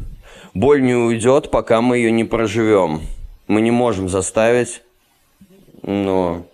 Боль 0.53 0.81
не 0.81 0.95
уйдет, 0.95 1.51
пока 1.51 1.81
мы 1.81 1.97
ее 1.97 2.11
не 2.11 2.23
проживем. 2.23 3.01
Мы 3.47 3.61
не 3.61 3.71
можем 3.71 4.07
заставить 4.07 4.81
ну, 5.83 6.45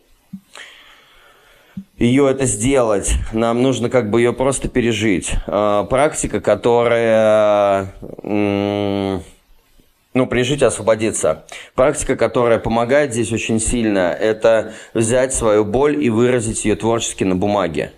ее 1.97 2.29
это 2.29 2.45
сделать. 2.45 3.15
Нам 3.33 3.61
нужно 3.61 3.89
как 3.89 4.09
бы 4.09 4.21
ее 4.21 4.33
просто 4.33 4.67
пережить. 4.67 5.33
А, 5.47 5.83
практика, 5.85 6.39
которая 6.39 7.93
ну, 8.21 10.25
при 10.25 10.43
желании 10.43 10.65
освободиться. 10.65 11.45
Практика, 11.75 12.15
которая 12.15 12.59
помогает 12.59 13.13
здесь 13.13 13.31
очень 13.31 13.59
сильно, 13.59 14.15
это 14.19 14.73
взять 14.93 15.33
свою 15.33 15.63
боль 15.63 16.03
и 16.03 16.09
выразить 16.09 16.65
ее 16.65 16.75
творчески 16.75 17.23
на 17.23 17.35
бумаге. 17.35 17.93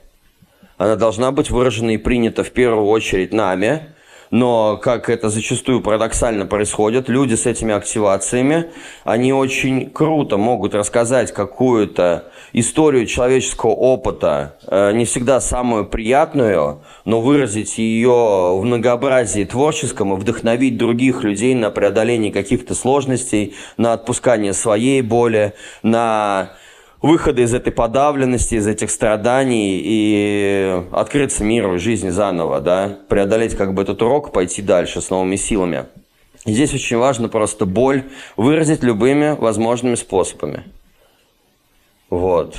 Она 0.77 0.95
должна 0.95 1.31
быть 1.31 1.49
выражена 1.49 1.91
и 1.91 1.97
принята 1.97 2.43
в 2.43 2.51
первую 2.51 2.87
очередь 2.87 3.33
нами, 3.33 3.93
но, 4.31 4.77
как 4.77 5.09
это 5.09 5.29
зачастую 5.29 5.81
парадоксально 5.81 6.45
происходит, 6.45 7.09
люди 7.09 7.33
с 7.33 7.45
этими 7.45 7.73
активациями, 7.73 8.69
они 9.03 9.33
очень 9.33 9.89
круто 9.89 10.37
могут 10.37 10.75
рассказать 10.75 11.33
какую-то 11.33 12.31
историю 12.53 13.05
человеческого 13.05 13.71
опыта, 13.71 14.55
э, 14.67 14.91
не 14.93 15.05
всегда 15.05 15.41
самую 15.41 15.85
приятную, 15.85 16.81
но 17.05 17.21
выразить 17.21 17.77
ее 17.77 18.57
в 18.57 18.61
многообразии 18.63 19.43
творческом 19.43 20.13
и 20.13 20.17
вдохновить 20.17 20.77
других 20.77 21.23
людей 21.23 21.55
на 21.55 21.71
преодоление 21.71 22.31
каких-то 22.31 22.75
сложностей, 22.75 23.55
на 23.77 23.93
отпускание 23.93 24.53
своей 24.53 25.01
боли, 25.01 25.53
на 25.83 26.51
выхода 27.01 27.41
из 27.41 27.53
этой 27.53 27.71
подавленности, 27.71 28.55
из 28.55 28.67
этих 28.67 28.91
страданий 28.91 29.79
и 29.83 30.83
открыться 30.91 31.43
миру 31.43 31.75
и 31.75 31.79
жизни 31.79 32.09
заново, 32.09 32.59
да, 32.59 32.97
преодолеть 33.07 33.55
как 33.55 33.73
бы 33.73 33.83
этот 33.83 34.01
урок, 34.01 34.31
пойти 34.31 34.61
дальше 34.61 35.01
с 35.01 35.09
новыми 35.09 35.35
силами. 35.35 35.85
И 36.45 36.53
здесь 36.53 36.73
очень 36.73 36.97
важно 36.97 37.29
просто 37.29 37.65
боль 37.65 38.03
выразить 38.37 38.83
любыми 38.83 39.35
возможными 39.39 39.95
способами. 39.95 40.63
Вот. 42.09 42.55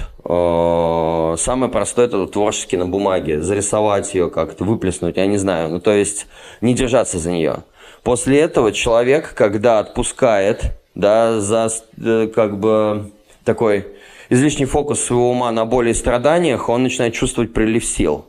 Самое 1.41 1.73
простое 1.73 2.07
это 2.07 2.27
творчески 2.27 2.77
на 2.77 2.87
бумаге, 2.87 3.41
зарисовать 3.43 4.15
ее 4.15 4.31
как-то, 4.31 4.65
выплеснуть, 4.65 5.17
я 5.17 5.27
не 5.27 5.39
знаю. 5.39 5.71
Ну, 5.71 5.81
то 5.81 5.93
есть 5.93 6.27
не 6.61 6.75
держаться 6.75 7.19
за 7.19 7.33
нее. 7.33 7.65
После 8.03 8.41
этого 8.41 8.73
человек, 8.73 9.35
когда 9.35 9.81
отпускает, 9.81 10.79
да, 10.95 11.41
за 11.41 11.69
э, 12.03 12.29
как 12.35 12.59
бы 12.59 13.11
такой 13.45 13.87
излишний 14.31 14.67
фокус 14.67 15.01
своего 15.01 15.31
ума 15.31 15.51
на 15.51 15.67
боли 15.67 15.91
и 15.91 15.95
страданиях, 15.95 16.69
он 16.69 16.83
начинает 16.83 17.15
чувствовать 17.15 17.53
прилив 17.53 17.85
сил. 17.85 18.27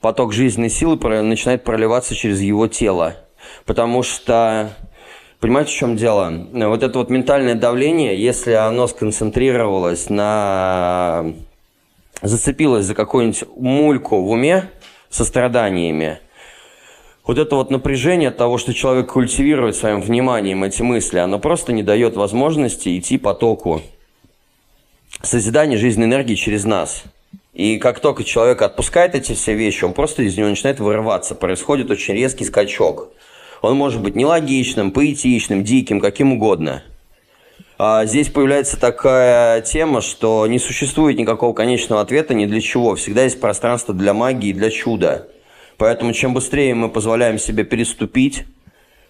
Поток 0.00 0.32
жизненной 0.32 0.70
силы 0.70 0.96
начинает 1.22 1.64
проливаться 1.64 2.14
через 2.14 2.40
его 2.40 2.68
тело. 2.68 3.16
Потому 3.66 4.02
что, 4.02 4.70
понимаете, 5.44 5.72
в 5.72 5.74
чем 5.74 5.96
дело? 5.96 6.46
Вот 6.54 6.82
это 6.82 6.98
вот 6.98 7.10
ментальное 7.10 7.54
давление, 7.54 8.18
если 8.18 8.52
оно 8.52 8.86
сконцентрировалось 8.86 10.08
на... 10.08 11.34
зацепилось 12.22 12.86
за 12.86 12.94
какую-нибудь 12.94 13.44
мульку 13.54 14.22
в 14.22 14.30
уме 14.30 14.70
со 15.10 15.22
страданиями, 15.26 16.18
вот 17.26 17.36
это 17.36 17.56
вот 17.56 17.70
напряжение 17.70 18.30
от 18.30 18.38
того, 18.38 18.56
что 18.56 18.72
человек 18.72 19.12
культивирует 19.12 19.76
своим 19.76 20.00
вниманием 20.00 20.64
эти 20.64 20.80
мысли, 20.80 21.18
оно 21.18 21.38
просто 21.38 21.74
не 21.74 21.82
дает 21.82 22.16
возможности 22.16 22.98
идти 22.98 23.18
потоку 23.18 23.82
созидание 25.20 25.78
жизненной 25.78 26.06
энергии 26.06 26.36
через 26.36 26.64
нас. 26.64 27.04
И 27.52 27.76
как 27.76 28.00
только 28.00 28.24
человек 28.24 28.62
отпускает 28.62 29.14
эти 29.14 29.34
все 29.34 29.52
вещи, 29.52 29.84
он 29.84 29.92
просто 29.92 30.22
из 30.22 30.38
него 30.38 30.48
начинает 30.48 30.80
вырываться. 30.80 31.34
Происходит 31.34 31.90
очень 31.90 32.14
резкий 32.14 32.46
скачок. 32.46 33.10
Он 33.64 33.76
может 33.76 34.02
быть 34.02 34.14
нелогичным, 34.14 34.90
поэтичным, 34.90 35.64
диким, 35.64 36.00
каким 36.00 36.34
угодно. 36.34 36.82
А 37.78 38.04
здесь 38.04 38.28
появляется 38.28 38.78
такая 38.78 39.62
тема, 39.62 40.00
что 40.00 40.46
не 40.46 40.58
существует 40.58 41.18
никакого 41.18 41.52
конечного 41.54 42.02
ответа 42.02 42.34
ни 42.34 42.46
для 42.46 42.60
чего. 42.60 42.94
Всегда 42.94 43.24
есть 43.24 43.40
пространство 43.40 43.94
для 43.94 44.14
магии 44.14 44.50
и 44.50 44.52
для 44.52 44.70
чуда. 44.70 45.28
Поэтому 45.76 46.12
чем 46.12 46.34
быстрее 46.34 46.74
мы 46.74 46.88
позволяем 46.88 47.38
себе 47.38 47.64
переступить 47.64 48.44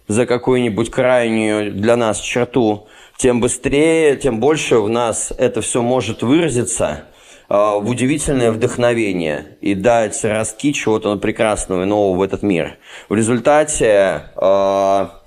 за 0.09 0.25
какую-нибудь 0.25 0.91
крайнюю 0.91 1.73
для 1.73 1.97
нас 1.97 2.21
черту, 2.21 2.87
тем 3.17 3.41
быстрее, 3.41 4.17
тем 4.17 4.41
больше 4.41 4.79
в 4.79 4.89
нас 4.89 5.33
это 5.37 5.61
все 5.61 5.83
может 5.83 6.23
выразиться 6.23 7.05
в 7.49 7.89
удивительное 7.89 8.51
вдохновение 8.51 9.57
и 9.61 9.75
дать 9.75 10.25
ростки 10.25 10.73
чего-то 10.73 11.17
прекрасного 11.17 11.83
и 11.83 11.87
нового 11.87 12.19
в 12.19 12.23
этот 12.23 12.43
мир. 12.43 12.79
В 13.09 13.15
результате, 13.15 14.31
а, 14.37 15.21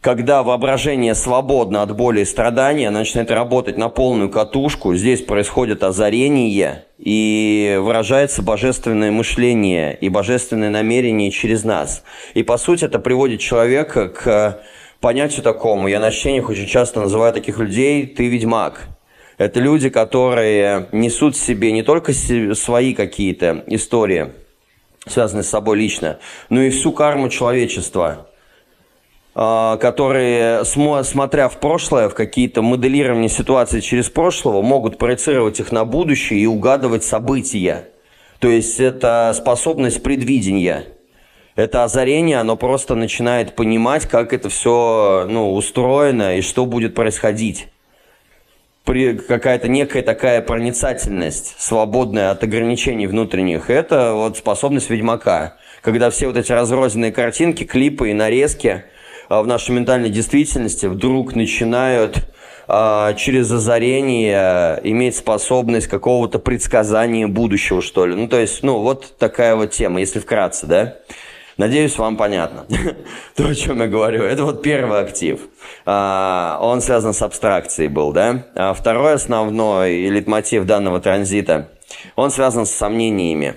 когда 0.00 0.42
воображение 0.42 1.14
свободно 1.14 1.82
от 1.82 1.94
боли 1.94 2.20
и 2.20 2.24
страдания, 2.24 2.90
начинает 2.90 3.30
работать 3.30 3.76
на 3.76 3.88
полную 3.88 4.30
катушку, 4.30 4.94
здесь 4.94 5.22
происходит 5.22 5.82
озарение 5.82 6.84
и 6.98 7.78
выражается 7.80 8.42
божественное 8.42 9.10
мышление 9.10 9.96
и 9.98 10.08
божественное 10.08 10.70
намерение 10.70 11.30
через 11.30 11.64
нас. 11.64 12.02
И 12.34 12.42
по 12.42 12.56
сути 12.56 12.84
это 12.84 12.98
приводит 12.98 13.40
человека 13.40 14.08
к 14.08 14.60
понятию 15.00 15.42
такому. 15.42 15.88
Я 15.88 16.00
на 16.00 16.10
чтениях 16.10 16.48
очень 16.48 16.66
часто 16.66 17.00
называю 17.00 17.32
таких 17.32 17.58
людей 17.58 18.06
«ты 18.06 18.28
ведьмак». 18.28 18.88
Это 19.40 19.58
люди, 19.58 19.88
которые 19.88 20.88
несут 20.92 21.34
в 21.34 21.40
себе 21.40 21.72
не 21.72 21.82
только 21.82 22.12
свои 22.12 22.92
какие-то 22.92 23.64
истории, 23.68 24.32
связанные 25.06 25.44
с 25.44 25.48
собой 25.48 25.78
лично, 25.78 26.18
но 26.50 26.60
и 26.60 26.68
всю 26.68 26.92
карму 26.92 27.30
человечества, 27.30 28.26
а, 29.34 29.78
которые, 29.78 30.66
смотря 30.66 31.48
в 31.48 31.58
прошлое, 31.58 32.10
в 32.10 32.14
какие-то 32.14 32.60
моделирования 32.60 33.30
ситуации 33.30 33.80
через 33.80 34.10
прошлого, 34.10 34.60
могут 34.60 34.98
проецировать 34.98 35.58
их 35.58 35.72
на 35.72 35.86
будущее 35.86 36.40
и 36.40 36.46
угадывать 36.46 37.02
события. 37.02 37.88
То 38.40 38.48
есть 38.48 38.78
это 38.78 39.32
способность 39.34 40.02
предвидения– 40.02 40.84
это 41.56 41.84
озарение, 41.84 42.40
оно 42.40 42.56
просто 42.56 42.94
начинает 42.94 43.56
понимать, 43.56 44.04
как 44.06 44.34
это 44.34 44.50
все 44.50 45.26
ну, 45.30 45.54
устроено 45.54 46.36
и 46.36 46.42
что 46.42 46.66
будет 46.66 46.94
происходить. 46.94 47.68
Какая-то 48.84 49.68
некая 49.68 50.02
такая 50.02 50.40
проницательность, 50.40 51.54
свободная 51.58 52.30
от 52.30 52.42
ограничений 52.42 53.06
внутренних, 53.06 53.70
это 53.70 54.14
вот 54.14 54.38
способность 54.38 54.90
ведьмака. 54.90 55.56
Когда 55.82 56.10
все 56.10 56.26
вот 56.26 56.36
эти 56.36 56.50
разрозненные 56.50 57.12
картинки, 57.12 57.64
клипы 57.64 58.10
и 58.10 58.14
нарезки 58.14 58.84
а, 59.28 59.42
в 59.42 59.46
нашей 59.46 59.72
ментальной 59.72 60.10
действительности 60.10 60.86
вдруг 60.86 61.36
начинают 61.36 62.18
а, 62.66 63.14
через 63.14 63.50
озарение 63.50 64.80
иметь 64.84 65.16
способность 65.16 65.86
какого-то 65.86 66.38
предсказания 66.38 67.26
будущего, 67.26 67.82
что 67.82 68.06
ли. 68.06 68.14
Ну, 68.14 68.28
то 68.28 68.38
есть, 68.38 68.62
ну, 68.62 68.78
вот 68.78 69.16
такая 69.18 69.56
вот 69.56 69.70
тема, 69.70 70.00
если 70.00 70.18
вкратце, 70.18 70.66
да. 70.66 70.96
Надеюсь, 71.60 71.98
вам 71.98 72.16
понятно 72.16 72.64
то, 73.36 73.48
о 73.48 73.54
чем 73.54 73.80
я 73.80 73.86
говорю. 73.86 74.22
Это 74.22 74.46
вот 74.46 74.62
первый 74.62 74.98
актив. 74.98 75.40
А, 75.84 76.58
он 76.62 76.80
связан 76.80 77.12
с 77.12 77.20
абстракцией 77.20 77.88
был, 77.88 78.12
да? 78.12 78.46
А 78.54 78.72
второй 78.72 79.12
основной 79.12 80.08
литмотив 80.08 80.64
данного 80.64 81.02
транзита, 81.02 81.68
он 82.16 82.30
связан 82.30 82.64
с 82.64 82.70
сомнениями. 82.70 83.56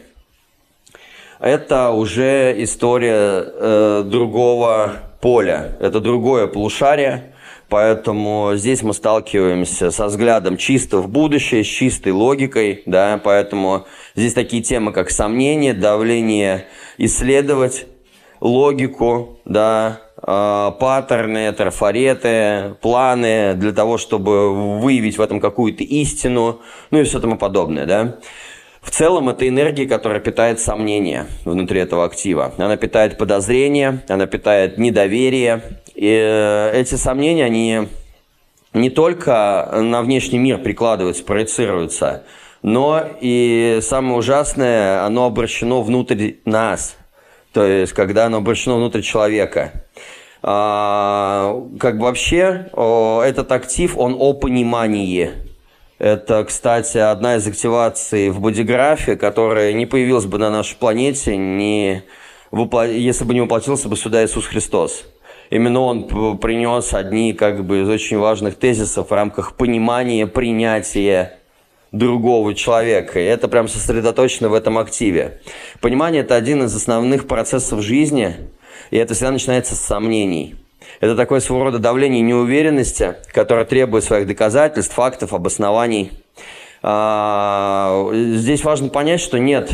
Это 1.40 1.92
уже 1.92 2.54
история 2.62 3.46
э, 3.46 4.04
другого 4.06 4.96
поля, 5.22 5.78
это 5.80 6.02
другое 6.02 6.48
полушарие, 6.48 7.30
Поэтому 7.70 8.52
здесь 8.54 8.84
мы 8.84 8.94
сталкиваемся 8.94 9.90
со 9.90 10.06
взглядом 10.06 10.58
чисто 10.58 11.00
в 11.00 11.08
будущее, 11.10 11.64
с 11.64 11.68
чистой 11.68 12.12
логикой, 12.12 12.84
да, 12.86 13.20
поэтому 13.24 13.88
здесь 14.14 14.34
такие 14.34 14.62
темы, 14.62 14.92
как 14.92 15.10
сомнение, 15.10 15.74
давление 15.74 16.68
исследовать, 17.00 17.88
логику, 18.44 19.40
да, 19.46 20.02
э, 20.18 20.72
паттерны, 20.78 21.52
трафареты, 21.54 22.76
планы 22.82 23.54
для 23.56 23.72
того, 23.72 23.98
чтобы 23.98 24.80
выявить 24.80 25.18
в 25.18 25.22
этом 25.22 25.40
какую-то 25.40 25.84
истину, 25.86 26.60
ну 26.92 27.00
и 27.00 27.04
все 27.04 27.22
тому 27.22 27.38
подобное, 27.38 27.86
да. 27.86 28.18
В 28.82 28.92
целом 28.92 29.30
это 29.30 29.48
энергия, 29.48 29.88
которая 29.88 30.20
питает 30.20 30.60
сомнения 30.60 31.28
внутри 31.46 31.80
этого 31.80 32.04
актива. 32.04 32.54
Она 32.58 32.76
питает 32.76 33.18
подозрения, 33.18 34.04
она 34.10 34.26
питает 34.26 34.78
недоверие. 34.78 35.80
И 35.96 36.06
э, 36.06 36.72
эти 36.74 36.96
сомнения, 36.96 37.46
они 37.46 37.88
не 38.74 38.90
только 38.90 39.70
на 39.82 40.02
внешний 40.02 40.38
мир 40.40 40.58
прикладываются, 40.58 41.24
проецируются, 41.24 42.24
но 42.62 43.06
и 43.22 43.80
самое 43.82 44.18
ужасное, 44.18 45.06
оно 45.06 45.28
обращено 45.28 45.82
внутрь 45.82 46.34
нас, 46.44 46.98
то 47.54 47.66
есть 47.66 47.94
когда 47.94 48.26
оно 48.26 48.38
обращено 48.38 48.78
внутрь 48.78 49.02
человека. 49.02 49.86
А, 50.42 51.64
как 51.80 51.98
бы 51.98 52.04
вообще 52.04 52.70
этот 52.74 53.52
актив, 53.52 53.98
он 53.98 54.18
о 54.20 54.34
понимании. 54.34 55.32
Это, 56.00 56.44
кстати, 56.44 56.98
одна 56.98 57.38
из 57.38 57.48
активаций 57.48 58.30
в 58.30 58.42
бодиграфе, 58.42 59.16
которая 59.16 59.72
не 59.72 59.86
появилась 59.86 60.26
бы 60.26 60.38
на 60.38 60.50
нашей 60.50 60.76
планете, 60.76 61.38
не, 61.38 62.04
если 62.52 63.24
бы 63.24 63.34
не 63.34 63.40
воплотился 63.40 63.88
бы 63.88 63.96
сюда 63.96 64.26
Иисус 64.26 64.46
Христос. 64.46 65.06
Именно 65.50 65.80
он 65.82 66.38
принес 66.40 66.94
одни 66.94 67.32
как 67.32 67.64
бы, 67.64 67.84
из 67.84 67.90
очень 67.90 68.18
важных 68.18 68.56
тезисов 68.56 69.12
в 69.12 69.14
рамках 69.14 69.56
понимания, 69.56 70.28
принятия 70.28 71.38
другого 71.94 72.54
человека. 72.54 73.20
И 73.20 73.24
это 73.24 73.48
прям 73.48 73.70
сосредоточено 73.70 74.50
в 74.50 74.54
этом 74.54 74.78
активе. 74.78 75.40
Понимание– 75.80 76.22
это 76.24 76.36
один 76.36 76.64
из 76.64 76.76
основных 76.76 77.28
процессов 77.28 77.82
жизни, 77.82 78.36
и 78.92 78.98
это 78.98 79.14
всегда 79.14 79.32
начинается 79.32 79.76
с 79.76 79.80
сомнений. 79.80 80.56
Это 81.00 81.16
такое 81.16 81.40
своего 81.40 81.66
рода 81.66 81.80
давление 81.80 82.22
неуверенности, 82.22 83.16
которое 83.32 83.66
требует 83.66 84.04
своих 84.04 84.28
доказательств, 84.28 84.94
фактов, 84.94 85.34
обоснований. 85.34 86.12
А, 86.82 88.10
здесь 88.14 88.64
важно 88.64 88.90
понять, 88.90 89.22
что 89.22 89.40
нет 89.40 89.72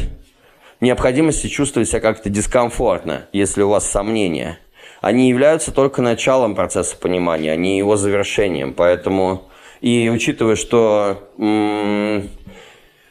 необходимости 0.82 1.47
чувствовать 1.47 1.89
себя 1.89 1.99
как-то 1.99 2.29
дискомфортно, 2.29 3.27
если 3.34 3.63
у 3.63 3.69
вас 3.69 3.89
сомнения. 3.89 4.60
Они 5.01 5.29
являются 5.29 5.71
только 5.71 6.01
началом 6.01 6.55
процесса 6.55 6.97
понимания, 6.97 7.53
а 7.53 7.55
не 7.55 7.77
его 7.77 7.95
завершением. 7.95 8.73
Поэтому, 8.73 9.49
и 9.82 10.10
учитывая, 10.10 10.56
что 10.56 11.30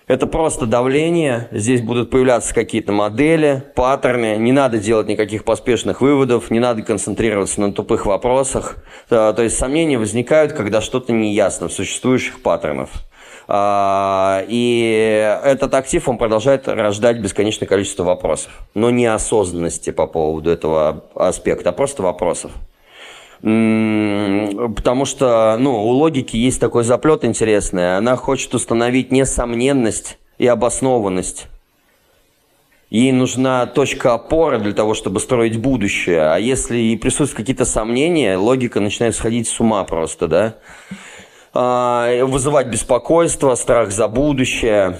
это 0.07 0.27
просто 0.27 0.67
давление, 0.67 1.49
здесь 1.51 1.83
будут 1.83 2.11
появляться 2.11 2.55
какие-то 2.55 2.93
модели, 2.93 3.63
паттерны, 3.75 4.37
не 4.39 4.53
надо 4.53 4.79
делать 4.79 5.07
никаких 5.07 5.45
поспешных 5.45 6.01
выводов, 6.01 6.51
не 6.51 6.61
надо 6.61 6.83
концентрироваться 6.83 7.61
на 7.61 7.73
тупых 7.73 8.07
вопросах. 8.07 8.77
То 9.09 9.37
есть 9.39 9.59
сомнения 9.59 9.99
возникают, 9.99 10.55
когда 10.55 10.81
что-то 10.81 11.13
неясно 11.13 11.69
в 11.69 11.73
существующих 11.73 12.41
паттернах. 12.41 12.89
А, 13.51 14.45
и 14.47 15.39
этот 15.43 15.73
актив, 15.73 16.07
он 16.07 16.19
продолжает 16.19 16.69
рождать 16.69 17.19
бесконечное 17.19 17.67
количество 17.67 18.05
вопросов. 18.05 18.53
Но 18.75 18.91
не 18.91 19.07
осознанности 19.07 19.91
по 19.91 20.07
поводу 20.07 20.51
этого 20.51 21.05
аспекта, 21.15 21.71
а 21.71 21.73
просто 21.73 22.03
вопросов. 22.03 22.53
Потому 23.41 25.05
что 25.05 25.57
ну, 25.59 25.85
у 25.85 25.91
логики 25.91 26.37
есть 26.37 26.61
такой 26.61 26.85
заплет 26.85 27.25
интересный. 27.25 27.97
Она 27.97 28.17
хочет 28.17 28.55
установить 28.55 29.13
несомненность 29.13 30.19
и 30.39 30.47
обоснованность. 30.47 31.47
Ей 32.91 33.13
нужна 33.13 33.67
точка 33.67 34.15
опоры 34.15 34.59
для 34.59 34.73
того, 34.73 34.95
чтобы 34.95 35.21
строить 35.21 35.59
будущее. 35.59 36.23
А 36.23 36.39
если 36.39 36.79
и 36.79 36.97
присутствуют 36.97 37.37
какие-то 37.37 37.67
сомнения, 37.67 38.37
логика 38.37 38.81
начинает 38.81 39.15
сходить 39.15 39.47
с 39.47 39.61
ума 39.61 39.85
просто, 39.85 40.27
да? 40.27 40.55
А, 41.53 42.25
вызывать 42.25 42.69
беспокойство, 42.69 43.55
страх 43.57 43.91
за 43.91 44.09
будущее. 44.09 44.99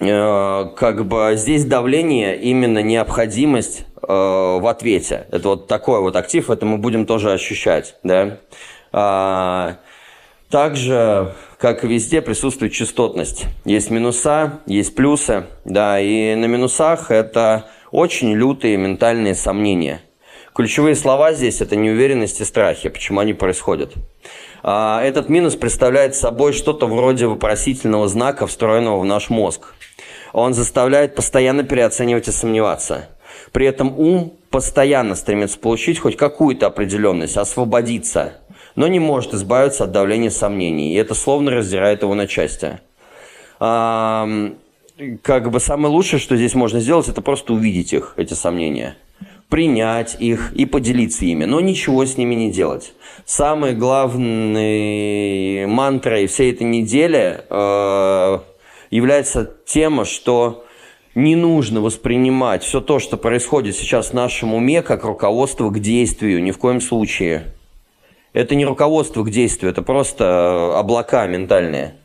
Э, 0.00 0.70
как 0.76 1.06
бы 1.06 1.32
здесь 1.36 1.64
давление 1.66 2.38
именно 2.40 2.82
необходимость 2.82 3.84
э, 4.02 4.06
в 4.06 4.66
ответе. 4.66 5.26
Это 5.30 5.50
вот 5.50 5.66
такой 5.66 6.00
вот 6.00 6.16
актив, 6.16 6.48
это 6.48 6.64
мы 6.64 6.78
будем 6.78 7.04
тоже 7.04 7.32
ощущать, 7.32 7.96
да. 8.02 8.38
А, 8.92 9.76
также, 10.50 11.34
как 11.58 11.84
и 11.84 11.86
везде, 11.86 12.22
присутствует 12.22 12.72
частотность. 12.72 13.44
Есть 13.64 13.90
минуса, 13.90 14.60
есть 14.66 14.94
плюсы, 14.94 15.44
да, 15.64 16.00
и 16.00 16.34
на 16.34 16.46
минусах 16.46 17.10
это 17.10 17.66
очень 17.92 18.32
лютые 18.32 18.78
ментальные 18.78 19.34
сомнения. 19.34 20.00
Ключевые 20.54 20.96
слова 20.96 21.32
здесь– 21.32 21.60
это 21.60 21.76
неуверенность 21.76 22.40
и 22.40 22.44
страхи. 22.44 22.88
Почему 22.88 23.20
они 23.20 23.34
происходят? 23.34 23.92
А, 24.62 25.02
этот 25.02 25.28
минус 25.28 25.56
представляет 25.56 26.14
собой 26.16 26.52
что-то 26.52 26.86
вроде 26.86 27.26
вопросительного 27.26 28.08
знака, 28.08 28.46
встроенного 28.46 28.98
в 28.98 29.04
наш 29.04 29.30
мозг. 29.30 29.74
Он 30.32 30.54
заставляет 30.54 31.14
постоянно 31.14 31.64
переоценивать 31.64 32.28
и 32.28 32.32
сомневаться. 32.32 33.08
При 33.52 33.66
этом 33.66 33.98
ум 33.98 34.34
постоянно 34.50 35.14
стремится 35.14 35.58
получить 35.58 35.98
хоть 35.98 36.16
какую-то 36.16 36.66
определенность, 36.66 37.36
освободиться, 37.36 38.34
но 38.76 38.86
не 38.88 38.98
может 38.98 39.34
избавиться 39.34 39.84
от 39.84 39.92
давления 39.92 40.30
сомнений, 40.30 40.92
и 40.92 40.96
это 40.96 41.14
словно 41.14 41.50
раздирает 41.52 42.02
его 42.02 42.14
на 42.14 42.26
части. 42.26 42.80
А, 43.58 44.28
как 45.22 45.50
бы 45.50 45.60
самое 45.60 45.92
лучшее, 45.92 46.20
что 46.20 46.36
здесь 46.36 46.54
можно 46.54 46.80
сделать, 46.80 47.08
это 47.08 47.22
просто 47.22 47.52
увидеть 47.52 47.92
их, 47.92 48.14
эти 48.16 48.34
сомнения– 48.34 48.96
принять 49.50 50.16
их 50.20 50.52
и 50.54 50.64
поделиться 50.64 51.24
ими, 51.24 51.44
но 51.44 51.60
ничего 51.60 52.06
с 52.06 52.16
ними 52.16 52.34
не 52.36 52.52
делать. 52.52 52.94
Самой 53.26 53.74
главной 53.74 55.66
мантрой 55.66 56.28
всей 56.28 56.52
этой 56.52 56.62
недели 56.62 57.40
э, 57.50 58.38
является 58.90 59.50
тема, 59.64 60.04
что 60.04 60.64
не 61.14 61.36
нужно 61.36 61.80
воспринимать 61.80 62.62
все 62.62 62.80
то, 62.80 62.98
что 62.98 63.16
происходит 63.16 63.76
сейчас 63.76 64.10
в 64.10 64.14
нашем 64.14 64.54
уме, 64.54 64.82
как 64.82 65.04
руководство 65.04 65.70
к 65.70 65.80
действию, 65.80 66.42
ни 66.42 66.50
в 66.50 66.58
коем 66.58 66.80
случае. 66.80 67.54
Это 68.32 68.54
не 68.54 68.64
руководство 68.64 69.24
к 69.24 69.30
действию, 69.30 69.72
это 69.72 69.82
просто 69.82 70.78
облака 70.78 71.26
ментальные. 71.26 71.99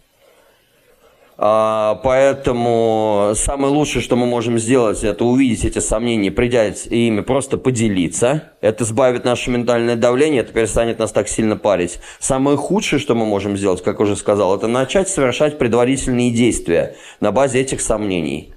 А, 1.37 1.95
поэтому 1.95 3.33
самое 3.35 3.73
лучшее, 3.73 4.01
что 4.01 4.15
мы 4.15 4.25
можем 4.25 4.57
сделать, 4.57 5.03
это 5.03 5.25
увидеть 5.25 5.65
эти 5.65 5.79
сомнения, 5.79 6.31
придать 6.31 6.87
ими, 6.87 7.21
просто 7.21 7.57
поделиться. 7.57 8.53
Это 8.61 8.85
избавит 8.85 9.25
наше 9.25 9.51
ментальное 9.51 9.97
давление, 9.97 10.41
это 10.41 10.53
перестанет 10.53 10.99
нас 10.99 11.11
так 11.11 11.27
сильно 11.27 11.57
парить. 11.57 11.99
Самое 12.19 12.55
худшее, 12.55 12.99
что 12.99 13.15
мы 13.15 13.25
можем 13.25 13.57
сделать, 13.57 13.83
как 13.83 13.99
уже 13.99 14.15
сказал, 14.15 14.55
это 14.55 14.67
начать 14.67 15.09
совершать 15.09 15.57
предварительные 15.57 16.31
действия 16.31 16.95
на 17.19 17.33
базе 17.33 17.59
этих 17.59 17.81
сомнений. 17.81 18.53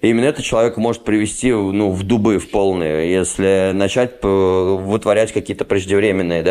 И 0.00 0.08
именно 0.08 0.26
это 0.26 0.42
человек 0.42 0.76
может 0.78 1.04
привести 1.04 1.52
ну, 1.52 1.90
в 1.90 2.02
дубы 2.04 2.38
в 2.38 2.50
полные, 2.50 3.10
если 3.12 3.72
начать 3.74 4.22
вытворять 4.22 5.32
какие-то 5.32 5.64
преждевременные 5.64 6.42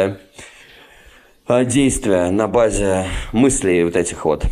да, 1.48 1.64
действия 1.64 2.30
на 2.30 2.48
базе 2.48 3.06
мыслей 3.32 3.84
вот 3.84 3.96
этих 3.96 4.26
вот. 4.26 4.46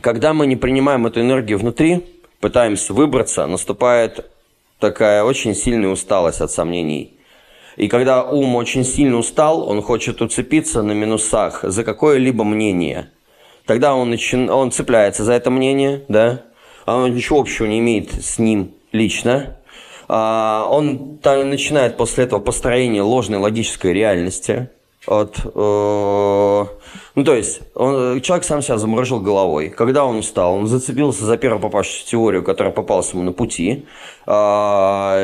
Когда 0.00 0.32
мы 0.32 0.46
не 0.46 0.56
принимаем 0.56 1.06
эту 1.06 1.20
энергию 1.20 1.58
внутри, 1.58 2.04
пытаемся 2.40 2.92
выбраться, 2.92 3.46
наступает 3.46 4.30
такая 4.80 5.22
очень 5.22 5.54
сильная 5.54 5.90
усталость 5.90 6.40
от 6.40 6.50
сомнений. 6.50 7.16
И 7.76 7.88
когда 7.88 8.24
ум 8.24 8.56
очень 8.56 8.84
сильно 8.84 9.16
устал, 9.16 9.68
он 9.68 9.82
хочет 9.82 10.20
уцепиться 10.20 10.82
на 10.82 10.92
минусах 10.92 11.62
за 11.62 11.84
какое-либо 11.84 12.44
мнение. 12.44 13.10
Тогда 13.66 13.94
он, 13.94 14.10
начи... 14.10 14.36
он 14.36 14.72
цепляется 14.72 15.24
за 15.24 15.32
это 15.32 15.50
мнение, 15.50 16.04
да, 16.08 16.42
а 16.86 16.98
он 16.98 17.14
ничего 17.14 17.40
общего 17.40 17.66
не 17.66 17.78
имеет 17.78 18.12
с 18.12 18.38
ним 18.38 18.74
лично. 18.92 19.56
А 20.06 20.66
он 20.70 21.18
начинает 21.22 21.96
после 21.96 22.24
этого 22.24 22.40
построение 22.40 23.02
ложной 23.02 23.38
логической 23.38 23.92
реальности 23.92 24.70
от 25.06 25.38
э, 25.44 26.64
ну, 27.14 27.22
то 27.22 27.34
есть, 27.34 27.60
он, 27.74 28.20
человек 28.22 28.44
сам 28.44 28.60
себя 28.60 28.76
заморожил 28.76 29.20
головой. 29.20 29.68
Когда 29.68 30.04
он 30.04 30.16
устал, 30.16 30.54
он 30.54 30.66
зацепился 30.66 31.24
за 31.24 31.36
первую 31.36 31.60
попавшуюся 31.62 32.06
теорию, 32.06 32.42
которая 32.42 32.72
попалась 32.72 33.12
ему 33.12 33.22
на 33.22 33.32
пути. 33.32 33.86
А, 34.26 35.16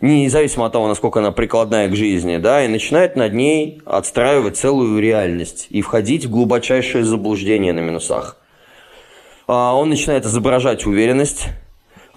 независимо 0.00 0.66
от 0.66 0.72
того, 0.72 0.88
насколько 0.88 1.20
она 1.20 1.30
прикладная 1.30 1.88
к 1.88 1.94
жизни, 1.94 2.38
да, 2.38 2.64
и 2.64 2.68
начинает 2.68 3.14
над 3.14 3.34
ней 3.34 3.82
отстраивать 3.84 4.56
целую 4.56 5.00
реальность 5.00 5.68
и 5.70 5.80
входить 5.80 6.24
в 6.24 6.30
глубочайшее 6.30 7.04
заблуждение 7.04 7.72
на 7.72 7.80
минусах. 7.80 8.36
А, 9.46 9.76
он 9.76 9.90
начинает 9.90 10.24
изображать 10.24 10.86
уверенность, 10.86 11.46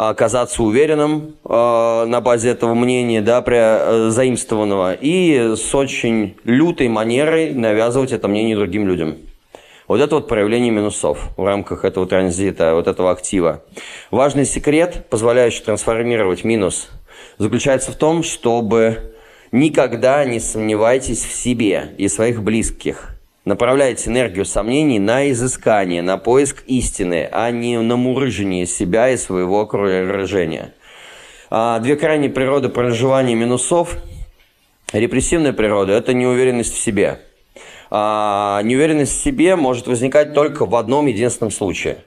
оказаться 0.10 0.64
уверенным 0.64 1.36
э, 1.44 2.06
на 2.08 2.22
базе 2.22 2.50
этого 2.50 2.74
мнения, 2.74 3.22
да, 3.22 3.42
при, 3.42 3.58
э, 3.58 4.10
заимствованного, 4.10 4.94
и 4.94 5.56
с 5.56 5.74
очень 5.76 6.36
лютой 6.44 6.88
манерой 6.88 7.54
навязывать 7.54 8.12
это 8.12 8.28
мнение 8.28 8.56
другим 8.56 8.88
людям. 8.88 9.18
Вот 9.88 10.00
это 10.00 10.16
вот 10.16 10.28
проявление 10.28 10.72
минусов 10.72 11.30
в 11.36 11.46
рамках 11.46 11.86
этого 11.86 12.06
транзита, 12.08 12.74
вот 12.74 12.88
этого 12.88 13.12
актива. 13.12 13.64
Важный 14.12 14.46
секрет, 14.46 15.08
позволяющий 15.10 15.64
трансформировать 15.64 16.44
минус, 16.44 16.90
заключается 17.38 17.92
в 17.92 17.96
том, 17.96 18.24
чтобы 18.24 19.14
никогда 19.52 20.24
не 20.26 20.40
сомневайтесь 20.40 21.24
в 21.24 21.34
себе 21.34 21.94
и 21.98 22.08
своих 22.08 22.42
близких. 22.42 23.13
Направляйте 23.46 24.10
энергию 24.10 24.46
сомнений 24.46 25.00
на 25.00 25.30
изыскание, 25.30 26.02
на 26.02 26.18
поиск 26.18 26.64
истины, 26.66 27.28
а 27.30 27.52
не 27.52 27.78
на 27.78 27.98
мурыжение 27.98 28.66
себя 28.66 29.10
и 29.10 29.18
своего 29.18 29.60
окружения. 29.60 30.74
А 31.50 31.80
две 31.80 31.98
крайние 31.98 32.30
природы 32.30 32.70
проживания 32.70 33.36
минусов. 33.36 33.98
Репрессивная 34.94 35.52
природа– 35.52 35.92
это 35.94 36.14
неуверенность 36.14 36.74
в 36.74 36.80
себе. 36.80 37.20
А 37.92 38.62
неуверенность 38.64 39.20
в 39.20 39.22
себе 39.22 39.58
может 39.58 39.88
возникать 39.88 40.34
только 40.34 40.66
в 40.66 40.76
одном 40.76 41.08
единственном 41.08 41.52
случае. 41.52 41.98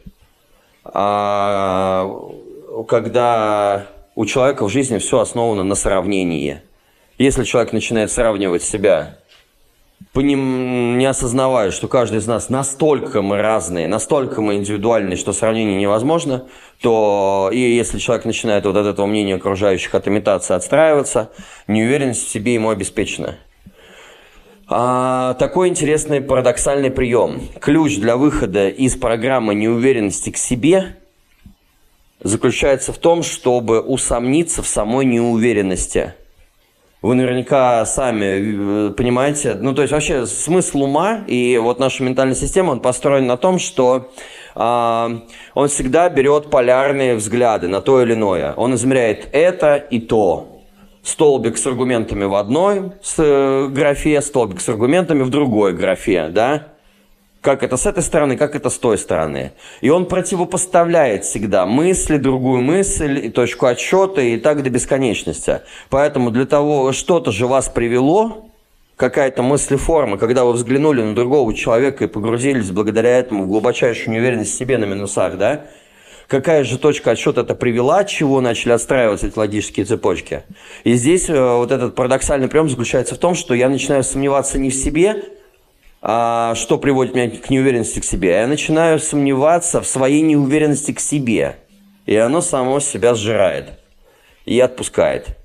А, 0.85 2.11
когда 2.89 3.89
у 4.15 4.25
человека 4.25 4.65
в 4.65 4.71
жизни 4.71 4.97
все 4.99 5.21
основано 5.21 5.65
на 5.65 5.75
сравнении. 5.75 6.63
Если 7.19 7.45
человек 7.45 7.73
начинает 7.75 8.11
сравнивать 8.11 8.63
себя 8.63 9.19
поним... 10.17 10.97
не 10.97 11.05
осознавая, 11.05 11.71
что 11.71 11.89
каждый 11.89 12.21
из 12.21 12.27
нас 12.27 12.49
настолько 12.49 13.21
мы 13.21 13.37
разные, 13.43 13.87
настолько 13.87 14.41
мы 14.41 14.55
индивидуальны, 14.55 15.15
что 15.15 15.35
сравнение 15.35 15.79
невозможно, 15.79 16.47
то 16.81 17.51
и 17.53 17.59
если 17.59 17.99
человек 17.99 18.25
начинает 18.25 18.65
вот 18.65 18.77
от 18.77 18.87
этого 18.87 19.05
мнения 19.05 19.35
окружающих, 19.35 19.95
от 19.95 20.09
имитации 20.09 20.55
отстраиваться, 20.55 21.31
неуверенность 21.69 22.27
в 22.27 22.31
себе 22.31 22.55
ему 22.55 22.71
обеспечена. 22.71 23.37
А, 24.69 25.35
такой 25.35 25.69
интересный 25.69 26.23
парадоксальный 26.23 26.91
прием. 26.91 27.43
Ключ 27.61 27.99
для 27.99 28.17
выхода 28.17 28.71
из 28.71 28.97
программы 28.97 29.55
неуверенности 29.55 30.31
к 30.31 30.39
себе 30.39 30.97
заключается 32.23 32.95
в 32.95 32.97
том, 32.97 33.23
чтобы 33.23 33.83
усомниться 33.83 34.63
в 34.63 34.67
самой 34.67 35.05
неуверенности– 35.05 36.15
Вы 37.07 37.15
наверняка 37.15 37.87
сами 37.87 38.89
э, 38.89 38.91
понимаете. 38.91 39.55
Ну, 39.55 39.75
то 39.75 39.83
есть 39.83 39.93
вообще 39.93 40.27
смысл 40.27 40.83
ума 40.83 41.21
и 41.29 41.57
вот 41.57 41.79
наша 41.79 42.03
ментальная 42.03 42.35
система, 42.35 42.73
он 42.73 42.81
построен 42.81 43.29
на 43.29 43.37
том, 43.37 43.61
что 43.61 44.11
э, 44.57 45.19
он 45.55 45.69
всегда 45.69 46.09
берет 46.09 46.51
полярные 46.51 47.15
взгляды 47.15 47.69
на 47.69 47.81
то 47.81 48.03
или 48.03 48.15
иное. 48.15 48.55
Он 48.55 48.75
измеряет 48.75 49.29
это 49.31 49.77
и 49.77 50.01
то. 50.01 50.65
Столбик 51.05 51.59
с 51.59 51.67
аргументами 51.69 52.25
в 52.25 52.35
одной 52.35 52.91
с 53.01 53.69
графе, 53.69 54.21
столбик 54.21 54.61
с 54.61 54.69
аргументами 54.69 55.23
в 55.23 55.31
другой 55.31 55.75
графе, 55.75 56.27
да? 56.31 56.73
Как 57.47 57.63
это 57.63 57.77
с 57.77 57.87
этой 57.87 58.03
стороны, 58.03 58.37
как 58.37 58.57
это 58.57 58.71
с 58.71 58.77
той 58.77 58.99
стороны. 58.99 59.53
И 59.81 59.89
он 59.89 60.07
противопоставляет 60.07 61.25
всегда 61.25 61.65
мысли, 61.65 62.17
другую 62.17 62.61
мысль, 62.61 63.25
и 63.25 63.29
точку 63.29 63.67
отсчета, 63.67 64.21
и 64.21 64.37
так 64.37 64.65
до 64.65 64.69
бесконечности. 64.69 65.61
Поэтому 65.89 66.33
для 66.33 66.45
того, 66.47 66.91
что-то 66.91 67.31
же 67.31 67.47
вас 67.47 67.69
привело, 67.69 68.51
какая-то 68.97 69.45
мыслеформа, 69.45 70.19
когда 70.19 70.45
вы 70.45 70.55
взглянули 70.55 71.03
на 71.03 71.15
другого 71.15 71.55
человека 71.55 72.03
и 72.03 72.09
погрузились 72.09 72.73
благодаря 72.73 73.17
этому 73.17 73.45
в 73.45 73.47
глубочайшую 73.47 74.13
неуверенность 74.15 74.53
в 74.53 74.59
себе 74.59 74.77
на 74.77 74.85
минусах, 74.87 75.39
да, 75.39 75.67
какая 76.27 76.65
же 76.65 76.79
точка 76.79 77.13
отсчета 77.13 77.43
это 77.43 77.55
привела, 77.55 77.99
от 77.99 78.09
чего 78.09 78.41
начали 78.41 78.73
отстраиваться 78.73 79.29
эти 79.29 79.39
логические 79.39 79.87
цепочки. 79.87 80.43
И 80.83 80.95
здесь 80.95 81.29
э, 81.29 81.57
вот 81.57 81.71
этот 81.71 81.95
парадоксальный 81.95 82.49
прием 82.49 82.69
заключается 82.69 83.15
в 83.15 83.19
том, 83.19 83.37
что 83.37 83.55
я 83.55 83.69
начинаю 83.69 84.03
сомневаться 84.03 84.59
не 84.59 84.71
в 84.71 84.75
себе, 84.75 85.23
что 86.01 86.79
приводит 86.81 87.15
меня 87.15 87.31
к 87.31 87.51
неуверенности 87.51 88.01
к 88.01 88.05
себе. 88.05 88.31
Я 88.31 88.47
начинаю 88.47 88.99
сомневаться 88.99 89.81
в 89.81 89.87
своей 89.87 90.23
неуверенности 90.23 90.93
к 90.93 91.01
себе. 91.01 91.57
И 92.07 92.15
оно 92.15 92.41
само 92.41 92.81
себя 92.81 93.15
сжирает. 93.15 93.73
И 94.45 94.61
отпускает. 94.61 95.37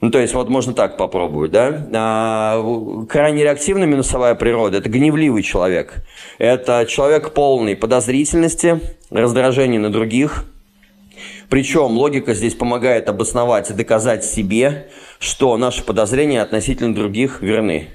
Ну, 0.00 0.10
то 0.10 0.18
есть, 0.18 0.34
вот 0.34 0.50
можно 0.50 0.74
так 0.74 0.98
попробовать, 0.98 1.52
да? 1.52 1.88
А, 1.94 3.06
крайне 3.08 3.44
реактивная 3.44 3.86
минусовая 3.86 4.34
природа– 4.34 4.76
это 4.78 4.90
гневливый 4.90 5.42
человек. 5.42 5.94
Это 6.38 6.84
человек 6.86 7.32
полный 7.32 7.76
подозрительности, 7.76 8.80
раздражения 9.10 9.80
на 9.80 9.90
других. 9.90 10.44
Причем 11.48 11.96
логика 11.96 12.34
здесь 12.34 12.54
помогает 12.54 13.08
обосновать 13.08 13.70
и 13.70 13.74
доказать 13.74 14.24
себе, 14.24 14.88
что 15.18 15.56
наши 15.56 15.82
подозрения 15.82 16.42
относительно 16.42 16.94
других 16.94 17.40
верны. 17.40 17.88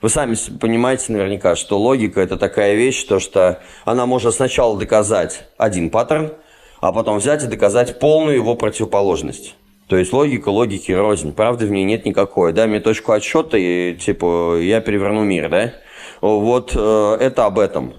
Вы 0.00 0.08
сами 0.08 0.36
понимаете 0.60 1.12
наверняка, 1.12 1.56
что 1.56 1.78
логика– 1.78 2.20
это 2.22 2.36
такая 2.36 2.74
вещь, 2.74 3.02
то, 3.04 3.18
что 3.18 3.60
она 3.84 4.06
может 4.06 4.34
сначала 4.34 4.78
доказать 4.78 5.48
один 5.56 5.90
паттерн, 5.90 6.32
а 6.80 6.92
потом 6.92 7.18
взять 7.18 7.42
и 7.42 7.48
доказать 7.48 7.98
полную 7.98 8.36
его 8.36 8.54
противоположность. 8.54 9.56
То 9.88 9.96
есть 9.96 10.12
логика 10.12 10.50
логики 10.50 10.92
рознь, 10.92 11.32
правды 11.32 11.66
в 11.66 11.70
ней 11.70 11.84
нет 11.84 12.04
никакой. 12.04 12.52
Дай 12.52 12.66
мне 12.68 12.78
точку 12.78 13.12
отсчета, 13.12 13.56
и 13.56 13.94
типа 13.94 14.58
я 14.60 14.80
переверну 14.80 15.24
мир, 15.24 15.48
да? 15.48 15.72
Вот 16.20 16.72
э, 16.76 17.16
это 17.20 17.46
об 17.46 17.58
этом. 17.58 17.94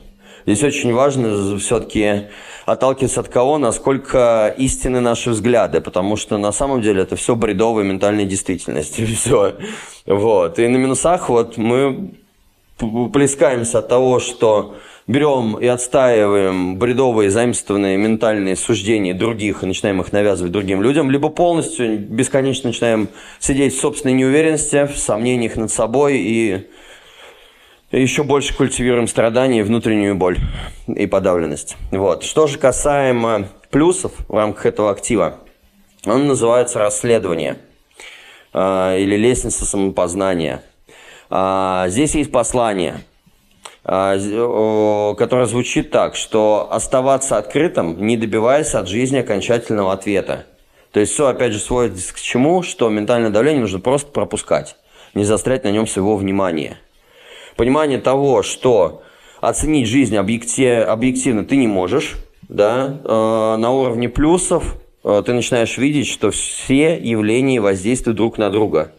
Здесь 0.46 0.64
очень 0.64 0.94
важно 0.94 1.58
все-таки 1.58 2.28
отталкиваться 2.72 3.22
от 3.22 3.30
кого, 3.30 3.58
насколько 3.58 4.54
истинны 4.58 5.00
наши 5.00 5.32
взгляды, 5.32 5.82
потому 5.82 6.16
что 6.16 6.38
на 6.38 6.52
самом 6.52 6.82
деле 6.82 7.04
это 7.04 7.16
все 7.16 7.36
бредовая 7.36 7.84
ментальная 7.84 8.26
действительность. 8.26 8.96
Все. 9.20 9.56
Вот. 10.06 10.60
И 10.60 10.68
на 10.68 10.78
минусах 10.78 11.30
вот 11.30 11.58
мы 11.58 12.14
плескаемся 13.14 13.80
от 13.80 13.88
того, 13.88 14.20
что 14.20 14.76
берем 15.08 15.58
и 15.58 15.66
отстаиваем 15.66 16.78
бредовые 16.78 17.32
заимствованные 17.32 17.98
ментальные 17.98 18.56
суждения 18.56 19.14
других 19.14 19.64
и 19.64 19.66
начинаем 19.66 20.02
их 20.02 20.12
навязывать 20.12 20.52
другим 20.52 20.84
людям, 20.84 21.10
либо 21.10 21.30
полностью 21.30 21.98
бесконечно 21.98 22.70
начинаем 22.70 23.10
сидеть 23.40 23.76
в 23.76 23.82
собственной 23.82 24.14
неуверенности, 24.14 24.86
в 24.86 24.98
сомнениях 24.98 25.56
над 25.56 25.72
собой 25.72 26.20
и 26.20 26.68
еще 27.98 28.24
больше 28.24 28.54
культивируем 28.54 29.08
страдания 29.08 29.60
и 29.60 29.64
внутреннюю 29.64 30.16
боль 30.16 30.38
и 30.88 31.08
подавленность. 31.08 31.76
Вот. 31.92 32.24
Что 32.24 32.48
же 32.48 32.60
касаемо 32.60 33.48
плюсов 33.72 34.12
в 34.28 34.36
рамках 34.36 34.68
этого 34.68 34.92
актива, 34.92 35.38
он 36.06 36.28
называется 36.28 36.80
расследование 36.80 37.58
э, 38.54 39.00
или 39.00 39.16
лестница 39.16 39.66
самопознания. 39.66 40.64
Э, 41.32 41.86
здесь 41.88 42.14
есть 42.14 42.32
послание, 42.32 43.02
э, 43.84 45.16
которое 45.18 45.46
звучит 45.46 45.90
так, 45.90 46.16
что 46.16 46.68
оставаться 46.72 47.38
открытым, 47.38 48.06
не 48.06 48.18
добиваясь 48.18 48.76
от 48.76 48.88
жизни 48.88 49.18
окончательного 49.18 49.94
ответа. 49.94 50.46
То 50.92 51.00
есть 51.00 51.14
все, 51.14 51.28
опять 51.28 51.54
же, 51.54 51.60
сводится 51.60 52.14
к 52.14 52.20
чему, 52.20 52.62
что 52.64 52.90
ментальное 52.90 53.30
давление 53.30 53.62
нужно 53.62 53.80
просто 53.80 54.12
пропускать, 54.12 54.76
не 55.14 55.24
застрять 55.24 55.64
на 55.64 55.70
нем 55.70 55.88
своего 55.88 56.16
внимания– 56.16 56.78
понимание 57.60 58.00
того, 58.00 58.42
что 58.42 59.04
оценить 59.42 59.86
жизнь 59.86 60.16
объектив, 60.16 60.88
объективно 60.88 61.44
ты 61.44 61.58
не 61.58 61.68
можешь, 61.68 62.16
да, 62.48 63.02
э, 63.04 63.56
на 63.60 63.72
уровне 63.72 64.08
плюсов 64.08 64.78
э, 65.04 65.22
ты 65.26 65.34
начинаешь 65.34 65.78
видеть, 65.78 66.08
что 66.08 66.32
все 66.32 66.98
явления 66.98 67.60
воздействуют 67.60 68.16
друг 68.16 68.38
на 68.38 68.50
друга. 68.50 68.94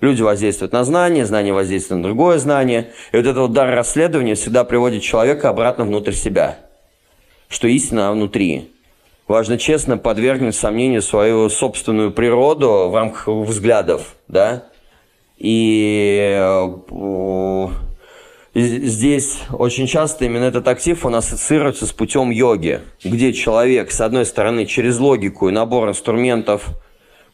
Люди 0.00 0.22
воздействуют 0.22 0.72
на 0.72 0.84
знание, 0.84 1.26
знание 1.26 1.52
воздействует 1.52 2.02
на 2.02 2.04
другое 2.04 2.38
знание. 2.38 2.92
И 3.10 3.16
вот 3.16 3.26
этот 3.26 3.36
вот 3.36 3.52
дар 3.52 3.74
расследования 3.74 4.36
всегда 4.36 4.62
приводит 4.62 5.02
человека 5.02 5.48
обратно 5.48 5.84
внутрь 5.84 6.12
себя. 6.12 6.58
Что 7.48 7.66
истина 7.66 8.12
внутри. 8.12 8.70
Важно 9.26 9.58
честно 9.58 9.98
подвергнуть 9.98 10.54
сомнению 10.54 11.02
свою 11.02 11.48
собственную 11.48 12.12
природу 12.12 12.90
в 12.90 12.94
рамках 12.94 13.26
взглядов, 13.26 14.14
да, 14.28 14.66
и 15.36 16.38
э, 16.38 16.68
здесь 18.54 19.38
очень 19.52 19.86
часто 19.86 20.24
именно 20.24 20.44
этот 20.44 20.68
актив, 20.68 21.04
он 21.04 21.16
ассоциируется 21.16 21.86
с 21.86 21.92
путем 21.92 22.30
йоги, 22.30 22.80
где 23.02 23.32
человек, 23.32 23.90
с 23.90 24.00
одной 24.00 24.24
стороны, 24.26 24.66
через 24.66 24.98
логику 24.98 25.48
и 25.48 25.52
набор 25.52 25.88
инструментов 25.88 26.68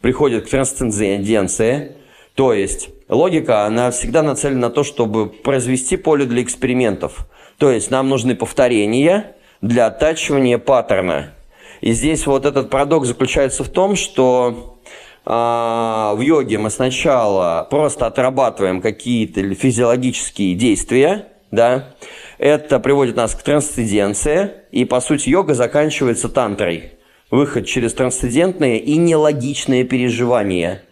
приходит 0.01 0.47
к 0.47 0.49
трансценденции, 0.49 1.95
то 2.35 2.53
есть 2.53 2.89
логика, 3.09 3.65
она 3.65 3.91
всегда 3.91 4.23
нацелена 4.23 4.61
на 4.61 4.69
то, 4.69 4.83
чтобы 4.83 5.27
произвести 5.27 5.97
поле 5.97 6.25
для 6.25 6.41
экспериментов. 6.41 7.27
То 7.57 7.69
есть 7.69 7.91
нам 7.91 8.09
нужны 8.09 8.35
повторения 8.35 9.35
для 9.61 9.87
оттачивания 9.87 10.57
паттерна. 10.57 11.33
И 11.81 11.91
здесь 11.93 12.25
вот 12.25 12.45
этот 12.45 12.69
парадокс 12.69 13.07
заключается 13.07 13.63
в 13.63 13.69
том, 13.69 13.95
что 13.95 14.79
в 15.23 16.19
йоге 16.19 16.57
мы 16.57 16.69
сначала 16.69 17.67
просто 17.69 18.07
отрабатываем 18.07 18.81
какие-то 18.81 19.53
физиологические 19.53 20.55
действия, 20.55 21.27
да, 21.51 21.95
это 22.37 22.79
приводит 22.79 23.17
нас 23.17 23.35
к 23.35 23.43
трансценденции, 23.43 24.51
и, 24.71 24.85
по 24.85 24.99
сути, 24.99 25.29
йога 25.29 25.53
заканчивается 25.53 26.27
тантрой. 26.27 26.93
Выход 27.29 27.65
через 27.65 27.93
трансцендентные 27.93 28.79
и 28.79 28.97
нелогичные 28.97 29.83
переживания. 29.83 30.83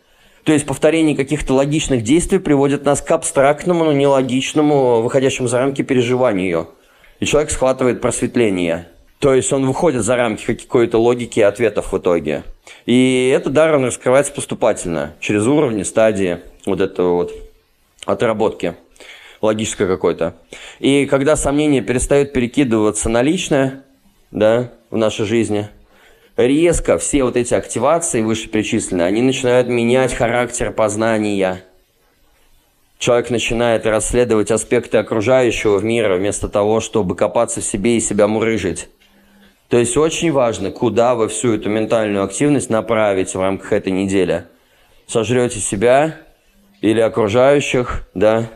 То 0.43 0.53
есть 0.53 0.65
повторение 0.65 1.15
каких-то 1.15 1.53
логичных 1.53 2.03
действий 2.03 2.39
приводит 2.39 2.85
нас 2.85 3.01
к 3.01 3.11
абстрактному, 3.11 3.83
но 3.83 3.93
нелогичному, 3.93 5.01
выходящему 5.01 5.47
за 5.47 5.59
рамки 5.59 5.81
переживанию. 5.81 6.69
И 7.19 7.25
человек 7.25 7.51
схватывает 7.51 8.01
просветление. 8.01 8.87
То 9.19 9.33
есть 9.33 9.51
он 9.51 9.65
выходит 9.65 10.03
за 10.03 10.15
рамки 10.15 10.53
какой-то 10.53 10.97
логики 10.97 11.41
ответов 11.41 11.91
в 11.91 11.97
итоге. 11.97 12.43
И 12.85 13.31
этот 13.35 13.51
дар, 13.51 13.75
он 13.75 13.85
раскрывается 13.85 14.31
поступательно, 14.31 15.13
через 15.19 15.45
уровни, 15.45 15.83
стадии 15.83 16.39
вот 16.65 16.79
этого 16.79 17.15
вот 17.15 17.33
отработки 18.05 18.75
логической 19.41 19.87
какой-то. 19.87 20.35
И 20.79 21.05
когда 21.05 21.35
сомнения 21.35 21.81
перестают 21.81 22.31
перекидываться 22.31 23.09
на 23.09 23.21
личное, 23.21 23.83
да, 24.31 24.71
в 24.89 24.97
нашей 24.97 25.25
жизни, 25.25 25.69
резко 26.37 26.97
все 26.97 27.23
вот 27.23 27.35
эти 27.35 27.53
активации 27.53 28.21
вышеперечисленные, 28.21 29.07
они 29.07 29.21
начинают 29.21 29.67
менять 29.67 30.13
характер 30.13 30.71
познания. 30.71 31.63
Человек 32.97 33.29
начинает 33.29 33.85
расследовать 33.85 34.51
аспекты 34.51 34.97
окружающего 34.97 35.79
мира 35.79 36.15
вместо 36.17 36.49
того, 36.49 36.79
чтобы 36.79 37.15
копаться 37.15 37.61
в 37.61 37.65
себе 37.65 37.97
и 37.97 38.01
себя 38.01 38.27
мурыжить. 38.27 38.89
То 39.69 39.77
есть 39.77 39.95
очень 39.97 40.31
важно, 40.31 40.71
куда 40.71 41.13
вы 41.13 41.27
всю 41.27 41.53
эту 41.53 41.69
ментальную 41.69 42.23
активность 42.23 42.71
направите 42.71 43.37
в 43.37 43.41
рамках 43.41 43.71
этой 43.71 43.91
недели. 43.91 44.45
Сожрете 45.05 45.59
себя 45.59 46.17
или 46.81 46.99
окружающих, 46.99 48.07
да, 48.15 48.49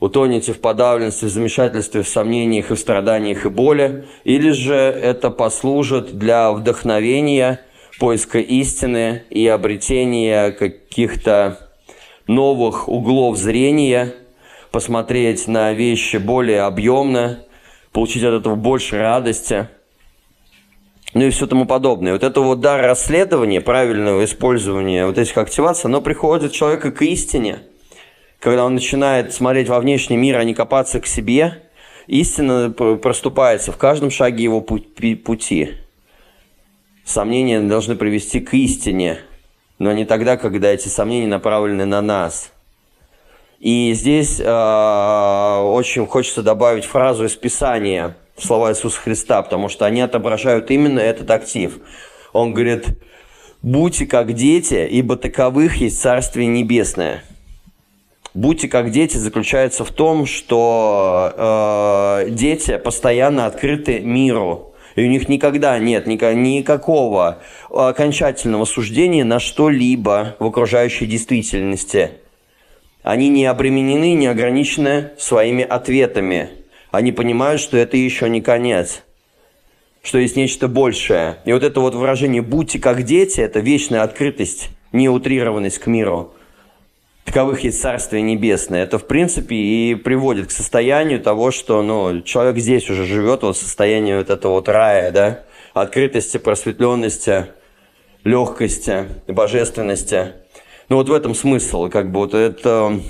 утонете 0.00 0.54
в 0.54 0.60
подавленности, 0.60 1.26
в 1.26 1.28
замешательстве, 1.28 2.02
в 2.02 2.08
сомнениях 2.08 2.70
и 2.70 2.74
в 2.74 2.78
страданиях 2.78 3.44
и 3.44 3.50
боли, 3.50 4.06
или 4.24 4.52
же 4.52 4.74
это 4.74 5.30
послужит 5.30 6.16
для 6.18 6.50
вдохновения, 6.50 7.60
поиска 7.98 8.38
истины 8.38 9.22
и 9.28 9.46
обретения 9.46 10.50
каких-то 10.50 11.58
новых 12.26 12.88
углов 12.88 13.36
зрения, 13.36 14.14
посмотреть 14.70 15.46
на 15.46 15.74
вещи 15.74 16.16
более 16.16 16.62
объемно, 16.62 17.44
получить 17.92 18.24
от 18.24 18.32
этого 18.40 18.54
больше 18.54 18.96
радости– 18.96 19.68
ну 21.16 21.24
и 21.24 21.30
все 21.30 21.46
тому 21.46 21.64
подобное. 21.64 22.12
Вот 22.12 22.22
это 22.22 22.42
вот 22.42 22.60
дар 22.60 22.82
расследования, 22.82 23.62
правильного 23.62 24.22
использования 24.26 25.06
вот 25.06 25.16
этих 25.16 25.38
активаций, 25.38 25.88
оно 25.88 26.02
приходит 26.02 26.52
человека 26.52 26.92
к 26.92 27.00
истине, 27.00 27.60
когда 28.38 28.66
он 28.66 28.74
начинает 28.74 29.32
смотреть 29.32 29.70
во 29.70 29.80
внешний 29.80 30.18
мир, 30.18 30.36
а 30.36 30.44
не 30.44 30.52
копаться 30.52 31.00
к 31.00 31.06
себе, 31.06 31.62
истина 32.06 32.70
проступается 32.70 33.72
в 33.72 33.78
каждом 33.78 34.10
шаге 34.10 34.44
его 34.44 34.60
пути. 34.60 35.76
Сомнения 37.06 37.62
должны 37.62 37.96
привести 37.96 38.40
к 38.40 38.52
истине, 38.52 39.20
но 39.78 39.94
не 39.94 40.04
тогда, 40.04 40.36
когда 40.36 40.68
эти 40.68 40.88
сомнения 40.88 41.28
направлены 41.28 41.86
на 41.86 42.02
нас. 42.02 42.52
И 43.58 43.94
здесь 43.94 44.38
э, 44.38 44.44
очень 44.44 46.06
хочется 46.06 46.42
добавить 46.42 46.84
фразу 46.84 47.24
из 47.24 47.34
Писания– 47.36 48.18
слова 48.38 48.70
Иисуса 48.70 49.00
Христа, 49.00 49.42
потому 49.42 49.68
что 49.68 49.86
они 49.86 50.00
отображают 50.00 50.70
именно 50.70 51.00
этот 51.00 51.30
актив. 51.30 51.78
Он 52.32 52.52
говорит, 52.52 52.86
будьте 53.62 54.06
как 54.06 54.32
дети, 54.34 54.86
ибо 54.90 55.16
таковых 55.16 55.76
есть 55.76 56.00
Царствие 56.00 56.46
Небесное. 56.46 57.22
Будьте 58.34 58.68
как 58.68 58.90
дети 58.90 59.16
заключается 59.16 59.82
в 59.84 59.90
том, 59.90 60.26
что 60.26 61.32
э, 62.26 62.30
дети 62.30 62.76
постоянно 62.76 63.46
открыты 63.46 64.00
миру. 64.00 64.74
И 64.94 65.02
у 65.04 65.08
них 65.08 65.28
никогда 65.28 65.78
нет 65.78 66.06
никакого 66.06 67.38
окончательного 67.70 68.66
суждения 68.66 69.24
на 69.24 69.40
что-либо 69.40 70.36
в 70.38 70.44
окружающей 70.44 71.06
действительности. 71.06 72.10
Они 73.02 73.28
не 73.28 73.46
обременены, 73.46 74.14
не 74.14 74.26
ограничены 74.26 75.12
своими 75.18 75.64
ответами 75.64 76.50
они 76.90 77.12
понимают, 77.12 77.60
что 77.60 77.76
это 77.76 77.96
еще 77.96 78.28
не 78.28 78.40
конец, 78.40 79.02
что 80.02 80.18
есть 80.18 80.36
нечто 80.36 80.68
большее. 80.68 81.38
И 81.44 81.52
вот 81.52 81.62
это 81.62 81.80
вот 81.80 81.94
выражение 81.94 82.42
«будьте 82.42 82.78
как 82.78 83.02
дети»– 83.02 83.40
это 83.42 83.60
вечная 83.60 84.02
открытость, 84.02 84.70
неутрированность 84.92 85.78
к 85.78 85.86
миру. 85.86 86.32
Таковых 87.24 87.64
есть 87.64 87.80
Царствие 87.82 88.22
Небесное. 88.22 88.84
Это, 88.84 88.98
в 88.98 89.06
принципе, 89.08 89.56
и 89.56 89.96
приводит 89.96 90.46
к 90.46 90.50
состоянию 90.52 91.20
того, 91.20 91.50
что 91.50 91.82
ну, 91.82 92.22
человек 92.22 92.56
здесь 92.58 92.88
уже 92.88 93.04
живет, 93.04 93.42
вот 93.42 93.56
состояние 93.56 94.18
вот 94.18 94.30
этого 94.30 94.52
вот 94.52 94.68
рая, 94.68 95.10
да, 95.10 95.42
открытости, 95.74 96.38
просветленности, 96.38 97.46
легкости, 98.22 99.06
божественности. 99.26 100.34
Ну 100.88 100.96
вот 100.96 101.08
в 101.08 101.12
этом 101.12 101.34
смысл, 101.34 101.88
как 101.88 102.12
бы 102.12 102.20
вот 102.20 102.34
это 102.34 103.00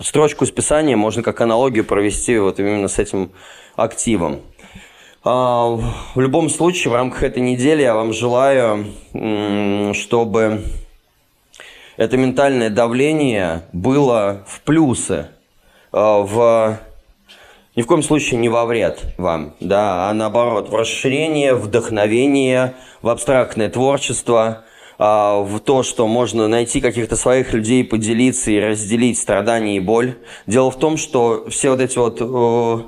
строчку 0.00 0.44
из 0.44 0.50
Писания 0.50 0.96
можно 0.96 1.22
как 1.22 1.40
аналогию 1.40 1.84
провести 1.84 2.38
вот 2.38 2.58
именно 2.58 2.88
с 2.88 2.98
этим 2.98 3.30
активом. 3.76 4.40
А, 5.24 5.66
в 6.14 6.20
любом 6.20 6.48
случае, 6.48 6.92
в 6.92 6.94
рамках 6.94 7.22
этой 7.22 7.42
недели 7.42 7.82
я 7.82 7.94
вам 7.94 8.12
желаю, 8.12 8.86
чтобы 9.94 10.62
это 11.96 12.16
ментальное 12.16 12.70
давление 12.70 13.62
было 13.72 14.44
в 14.46 14.60
плюсы, 14.60 15.28
а, 15.92 16.20
в 16.20 16.78
ни 17.74 17.82
в 17.82 17.86
коем 17.86 18.02
случае 18.02 18.40
не 18.40 18.48
во 18.48 18.64
вред 18.64 19.02
вам, 19.18 19.54
да, 19.60 20.08
а 20.08 20.14
наоборот, 20.14 20.70
в 20.70 20.74
расширение, 20.74 21.54
вдохновение, 21.54 22.74
в 23.02 23.08
абстрактное 23.08 23.68
творчество– 23.68 24.64
а, 24.98 25.42
в 25.42 25.60
то, 25.60 25.82
что 25.82 26.06
можно 26.06 26.48
найти 26.48 26.80
каких-то 26.80 27.16
своих 27.16 27.52
людей, 27.52 27.84
поделиться 27.84 28.50
и 28.50 28.58
разделить 28.58 29.18
страдания 29.18 29.76
и 29.76 29.80
боль. 29.80 30.14
Дело 30.46 30.70
в 30.70 30.78
том, 30.78 30.96
что 30.96 31.46
все 31.50 31.70
вот 31.70 31.80
эти 31.80 31.98
вот 31.98 32.18
э, 32.20 32.82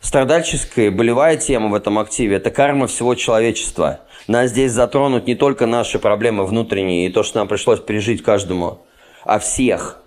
страдальческая, 0.00 0.90
болевая 0.90 1.36
тема 1.36 1.68
в 1.68 1.74
этом 1.74 1.98
активе– 1.98 2.36
это 2.38 2.50
карма 2.50 2.86
всего 2.86 3.14
человечества. 3.14 4.00
Нас 4.26 4.50
здесь 4.50 4.72
затронут 4.72 5.26
не 5.26 5.34
только 5.34 5.66
наши 5.66 5.98
проблемы 5.98 6.46
внутренние 6.46 7.08
и 7.08 7.12
то, 7.12 7.22
что 7.22 7.38
нам 7.38 7.48
пришлось 7.48 7.80
пережить 7.80 8.22
каждому, 8.22 8.78
а 9.24 9.38
всех. 9.38 10.02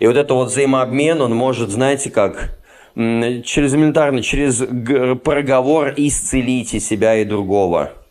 И 0.00 0.06
вот 0.06 0.16
это 0.16 0.34
вот 0.34 0.48
взаимообмен, 0.48 1.20
он 1.20 1.34
может, 1.36 1.70
знаете, 1.70 2.10
как 2.10 2.58
через 2.96 3.74
элементарно, 3.74 4.22
через 4.22 4.58
проговор 5.22 5.92
исцелить 5.96 6.74
и 6.74 6.80
себя, 6.80 7.16
и 7.16 7.24
другого– 7.24 7.92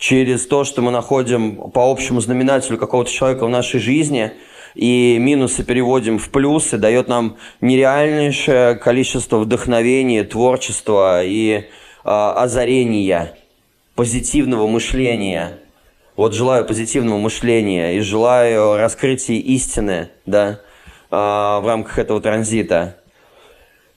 через 0.00 0.46
то, 0.46 0.64
что 0.64 0.80
мы 0.80 0.90
находим 0.90 1.56
по 1.70 1.90
общему 1.90 2.20
знаменателю 2.20 2.78
какого-то 2.78 3.12
человека 3.12 3.44
в 3.44 3.50
нашей 3.50 3.78
жизни 3.78 4.32
и 4.74 5.18
минусы 5.20 5.62
переводим 5.62 6.18
в 6.18 6.30
плюсы, 6.30 6.78
дает 6.78 7.06
нам 7.06 7.36
нереальнейшее 7.60 8.76
количество 8.76 9.36
вдохновения, 9.36 10.24
творчества 10.24 11.22
и 11.22 11.52
э, 11.52 11.64
озарения, 12.04 13.36
позитивного 13.94 14.66
мышления. 14.66 15.58
Вот 16.16 16.34
желаю 16.34 16.64
позитивного 16.64 17.18
мышления 17.18 17.96
и 17.96 18.00
желаю 18.00 18.78
раскрытия 18.78 19.36
истины 19.36 20.08
да, 20.24 20.60
э, 21.10 21.14
в 21.14 21.62
рамках 21.66 21.98
этого 21.98 22.22
транзита 22.22 22.96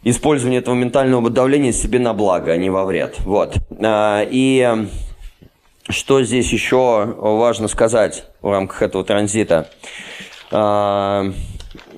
использование 0.04 0.60
этого 0.60 0.76
ментального 0.76 1.30
давления 1.30 1.72
себе 1.72 2.00
на 2.00 2.14
благо, 2.14 2.52
а 2.52 2.58
не 2.58 2.70
во 2.70 2.84
вред. 2.84 3.20
Вот. 3.20 3.56
А, 3.80 4.28
и 4.30 4.88
что 5.90 6.24
здесь 6.24 6.52
еще 6.52 7.14
важно 7.18 7.68
сказать 7.68 8.26
в 8.42 8.50
рамках 8.50 8.82
этого 8.82 9.04
транзита? 9.04 9.70
А, 10.52 11.26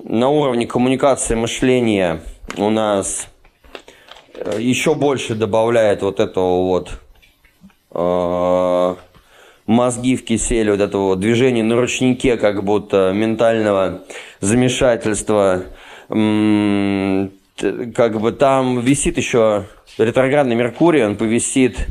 на 0.04 0.30
уровне 0.30 0.66
коммуникации 0.66 1.34
мышления 1.34 2.22
у 2.56 2.70
нас 2.70 3.28
э, 4.34 4.56
еще 4.58 4.94
больше 4.94 5.34
добавляет 5.34 6.02
вот 6.02 6.20
этого 6.20 6.66
вот 6.66 7.00
а, 7.90 8.96
мозги 9.66 10.16
в 10.16 10.24
киселе, 10.24 10.72
вот 10.72 10.80
этого 10.80 11.08
вот 11.08 11.20
движения 11.20 11.62
на 11.62 11.76
ручнике, 11.76 12.36
как 12.36 12.64
будто 12.64 13.12
ментального 13.12 14.02
замешательства. 14.40 15.64
Как 16.08 16.16
бы 18.20 18.32
там 18.32 18.80
висит 18.80 19.16
еще 19.16 19.64
ретроградный 19.98 20.54
Меркурий, 20.54 21.04
он 21.04 21.16
повисит 21.16 21.88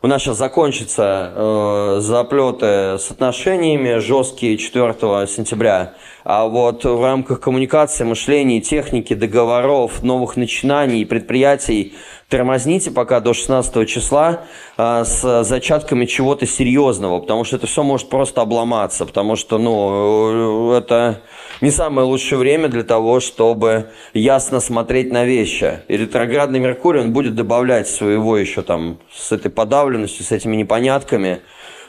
у 0.00 0.06
нас 0.06 0.22
сейчас 0.22 0.38
закончатся 0.38 1.32
э, 1.34 1.98
заплеты 2.00 2.98
с 2.98 3.10
отношениями 3.10 3.98
жесткие 3.98 4.56
4 4.56 4.94
сентября. 5.26 5.94
А 6.24 6.46
вот 6.46 6.84
в 6.84 7.02
рамках 7.02 7.40
коммуникации, 7.40 8.04
мышления, 8.04 8.60
техники, 8.60 9.14
договоров, 9.14 10.02
новых 10.02 10.36
начинаний, 10.36 11.04
предприятий 11.04 11.94
тормозните 12.28 12.90
пока 12.90 13.20
до 13.20 13.32
16 13.32 13.88
числа 13.88 14.44
э, 14.76 15.04
с 15.04 15.44
зачатками 15.44 16.04
чего-то 16.04 16.46
серьезного, 16.46 17.20
потому 17.20 17.44
что 17.44 17.56
это 17.56 17.66
все 17.66 17.82
может 17.82 18.08
просто 18.08 18.42
обломаться, 18.42 19.06
потому 19.06 19.36
что, 19.36 19.58
ну, 19.58 20.74
э, 20.74 20.78
это 20.78 21.22
не 21.60 21.70
самое 21.70 22.06
лучшее 22.06 22.38
время 22.38 22.68
для 22.68 22.82
того, 22.82 23.20
чтобы 23.20 23.90
ясно 24.12 24.60
смотреть 24.60 25.10
на 25.10 25.24
вещи. 25.24 25.80
И 25.88 25.96
ретроградный 25.96 26.60
Меркурий, 26.60 27.00
он 27.00 27.12
будет 27.12 27.34
добавлять 27.34 27.88
своего 27.88 28.36
еще 28.36 28.62
там 28.62 28.98
с 29.12 29.32
этой 29.32 29.50
подавленностью, 29.50 30.24
с 30.24 30.32
этими 30.32 30.56
непонятками. 30.56 31.40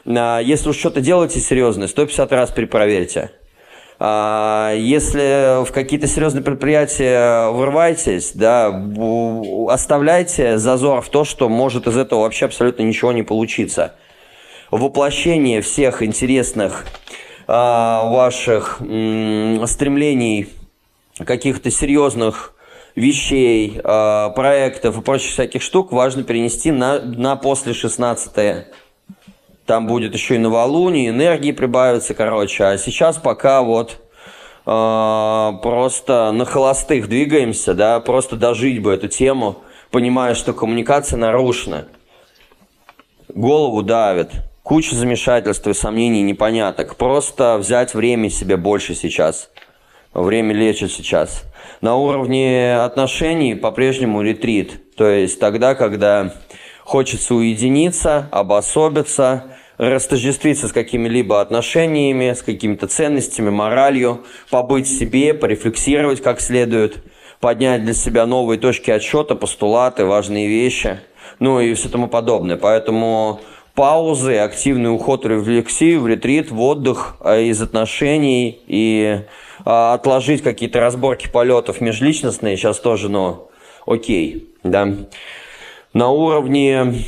А, 0.05 0.39
если 0.39 0.69
уж 0.69 0.77
что-то 0.77 1.01
делаете 1.01 1.39
серьезное, 1.39 1.87
150 1.87 2.31
раз 2.31 2.51
перепроверьте. 2.51 3.31
А, 4.01 4.73
если 4.75 5.65
в 5.65 5.71
какие-то 5.73 6.07
серьезные 6.07 6.41
предприятия 6.41 7.49
вырываетесь, 7.49 8.31
да, 8.33 8.67
оставляйте 9.67 10.57
зазор 10.57 11.01
в 11.01 11.09
то, 11.09 11.25
что 11.25 11.49
может 11.49 11.85
из 11.85 11.97
этого 11.97 12.21
вообще 12.21 12.45
абсолютно 12.45 12.83
ничего 12.83 13.11
не 13.11 13.23
получиться. 13.23 13.95
Воплощение 14.71 15.61
всех 15.61 16.01
интересных 16.01 16.85
а, 17.47 18.09
ваших 18.09 18.77
стремлений, 18.79 20.47
каких-то 21.17 21.69
серьезных 21.69 22.53
вещей, 22.95 23.81
а, 23.83 24.29
проектов 24.29 24.97
и 24.97 25.01
прочих 25.01 25.31
всяких 25.31 25.61
штук 25.61 25.91
важно 25.91 26.23
перенести 26.23 26.71
на, 26.71 26.99
на 26.99 27.35
после 27.35 27.73
16 27.73 28.67
Там 29.69 29.85
будет 29.85 30.15
еще 30.15 30.33
и 30.33 30.39
новолуние, 30.39 31.09
энергии 31.09 31.51
прибавится, 31.51 32.15
короче. 32.15 32.63
А 32.63 32.77
сейчас 32.79 33.17
пока 33.17 33.61
вот 33.61 34.01
э, 34.65 35.51
просто 35.61 36.31
на 36.31 36.43
холостых 36.43 37.07
двигаемся, 37.07 37.75
да, 37.75 37.99
просто 37.99 38.35
дожить 38.35 38.81
бы 38.81 38.91
эту 38.91 39.07
тему, 39.09 39.57
понимая, 39.91 40.33
что 40.33 40.53
коммуникация 40.53 41.17
нарушена. 41.17 41.85
Голову 43.27 43.83
давит 43.83 44.31
куча 44.63 44.95
замешательств 44.95 45.67
и 45.67 45.75
сомнений, 45.75 46.23
непоняток. 46.23 46.95
Просто 46.95 47.59
взять 47.59 47.93
время 47.93 48.31
себе 48.31 48.57
больше 48.57 48.95
сейчас. 48.95 49.51
Время 50.15 50.55
лечит 50.55 50.91
сейчас. 50.91 51.43
На 51.81 51.95
уровне 51.95 52.75
отношений 52.75 53.53
по-прежнему 53.53 54.23
ретрит. 54.23 54.95
То 54.95 55.07
есть 55.07 55.39
тогда, 55.39 55.75
когда 55.75 56.33
хочется 56.83 57.35
уединиться, 57.35 58.27
обособиться, 58.31 59.43
растождествиться 59.79 60.67
с 60.67 60.73
какими-либо 60.73 61.39
отношениями, 61.39 62.33
с 62.33 62.43
какими-то 62.43 62.87
ценностями, 62.87 63.49
моралью, 63.49 64.25
побыть 64.51 64.87
себе, 64.87 65.33
порефлексировать 65.33 66.21
как 66.21 66.41
следует, 66.41 67.01
поднять 67.39 67.85
для 67.85 67.93
себя 67.93 68.25
новые 68.25 68.59
точки 68.59 68.91
отсчета, 68.91 69.35
постулаты, 69.35 70.03
важные 70.05 70.47
вещи, 70.49 70.99
ну 71.39 71.61
и 71.61 71.73
все 71.75 71.87
тому 71.87 72.09
подобное. 72.09 72.57
Поэтому 72.57 73.39
паузы, 73.73 74.37
активный 74.37 74.93
уход 74.93 75.23
в 75.23 75.29
рефлексию, 75.29 76.01
в 76.01 76.07
ретрит, 76.07 76.51
в 76.51 76.61
отдых 76.61 77.15
а, 77.21 77.39
из 77.39 77.61
отношений 77.61 78.61
и 78.67 79.21
а, 79.63 79.93
отложить 79.93 80.43
какие-то 80.43 80.81
разборки 80.81 81.29
полетов 81.31 81.79
межличностные 81.79 82.57
сейчас 82.57 82.81
тоже, 82.81 83.07
ну, 83.07 83.49
окей, 83.85 84.49
да. 84.63 84.89
На 85.93 86.09
уровне 86.09 87.05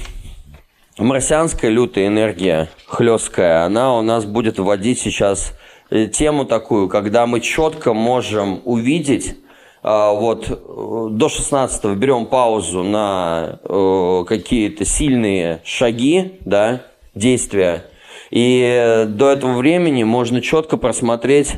марсианская 1.04 1.72
лютая 1.72 2.08
энергия, 2.08 2.70
хлесткая, 2.86 3.66
она 3.66 3.98
у 3.98 4.02
нас 4.02 4.26
будет 4.26 4.60
вводить 4.60 5.00
сейчас 5.00 5.54
э, 5.90 6.08
тему 6.08 6.46
такую, 6.46 6.90
когда 6.90 7.26
мы 7.26 7.40
четко 7.40 7.94
можем 7.94 8.62
увидеть, 8.66 9.36
а, 9.84 10.14
вот 10.14 10.48
э, 10.50 11.08
до 11.12 11.30
16 11.30 11.86
берем 11.98 12.26
паузу 12.28 12.84
на 12.84 13.60
э, 13.64 14.24
какие-то 14.28 14.86
сильные 14.86 15.62
шаги, 15.64 16.40
да, 16.46 16.84
действия, 17.16 17.86
и 18.30 19.06
до 19.08 19.32
этого 19.32 19.58
времени 19.58 20.04
можно 20.04 20.42
четко 20.42 20.78
просмотреть 20.78 21.56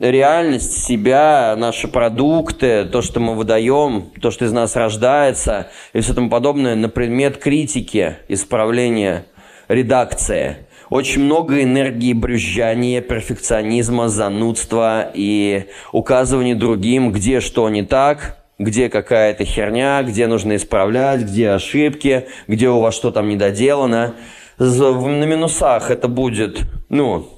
реальность 0.00 0.84
себя, 0.84 1.56
наши 1.58 1.88
продукты, 1.88 2.84
то, 2.84 3.02
что 3.02 3.18
мы 3.18 3.34
выдаем, 3.34 4.12
то, 4.20 4.30
что 4.30 4.44
из 4.44 4.52
нас 4.52 4.76
рождается 4.76 5.68
и 5.92 6.00
все 6.00 6.14
тому 6.14 6.30
подобное 6.30 6.76
на 6.76 6.88
предмет 6.88 7.38
критики, 7.38 8.18
исправления, 8.28 9.26
редакции. 9.66 10.58
Очень 10.88 11.24
много 11.24 11.62
энергии 11.62 12.12
брюзжания, 12.12 13.00
перфекционизма, 13.02 14.08
занудства 14.08 15.10
и 15.12 15.64
указывания 15.92 16.54
другим, 16.54 17.12
где 17.12 17.40
что 17.40 17.68
не 17.68 17.82
так, 17.82 18.38
где 18.58 18.88
какая-то 18.88 19.44
херня, 19.44 20.02
где 20.02 20.26
нужно 20.26 20.56
исправлять, 20.56 21.22
где 21.22 21.50
ошибки, 21.50 22.26
где 22.46 22.68
у 22.70 22.80
вас 22.80 22.94
что 22.94 23.10
там 23.10 23.28
недоделано. 23.28 24.14
На 24.58 25.24
минусах 25.24 25.90
это 25.90 26.08
будет, 26.08 26.62
ну, 26.88 27.28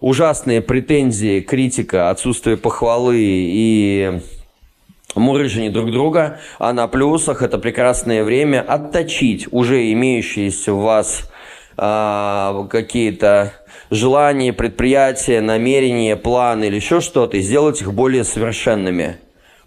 ужасные 0.00 0.60
претензии, 0.60 1.40
критика, 1.40 2.10
отсутствие 2.10 2.56
похвалы 2.56 3.16
и 3.18 4.20
мурыжение 5.14 5.70
друг 5.70 5.90
друга, 5.90 6.40
а 6.58 6.72
на 6.72 6.86
плюсах 6.88 7.42
это 7.42 7.58
прекрасное 7.58 8.24
время 8.24 8.60
отточить 8.60 9.48
уже 9.50 9.92
имеющиеся 9.92 10.74
у 10.74 10.80
вас 10.80 11.30
а, 11.76 12.66
какие-то 12.70 13.52
желания, 13.90 14.52
предприятия, 14.52 15.40
намерения, 15.40 16.16
планы 16.16 16.66
или 16.66 16.76
еще 16.76 17.00
что-то, 17.00 17.36
и 17.36 17.40
сделать 17.40 17.80
их 17.80 17.92
более 17.92 18.24
совершенными. 18.24 19.18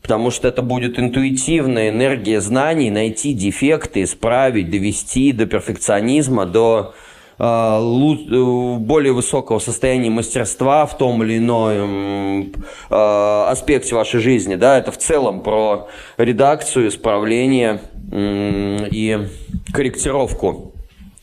Потому 0.02 0.32
что 0.32 0.48
это 0.48 0.62
будет 0.64 0.98
интуитивная 0.98 1.90
энергия 1.90 2.42
знаний, 2.42 2.90
найти 2.90 3.34
дефекты, 3.34 4.04
исправить, 4.04 4.70
довести 4.70 5.32
до 5.32 5.46
перфекционизма, 5.46 6.46
до 6.46 6.96
э, 6.96 7.11
более 7.38 9.14
высокого 9.14 9.60
состояния 9.60 10.10
мастерства 10.10 10.86
в 10.86 10.98
том 10.98 11.24
или 11.24 11.38
ином 11.38 12.52
э, 12.90 13.46
аспекте 13.48 13.96
вашей 13.96 14.20
жизни. 14.20 14.56
Да? 14.56 14.78
Это 14.78 14.92
в 14.92 14.98
целом 14.98 15.42
про 15.42 15.88
редакцию, 16.18 16.90
исправление 16.90 17.82
э, 18.12 18.88
и 18.92 19.28
корректировку. 19.74 20.74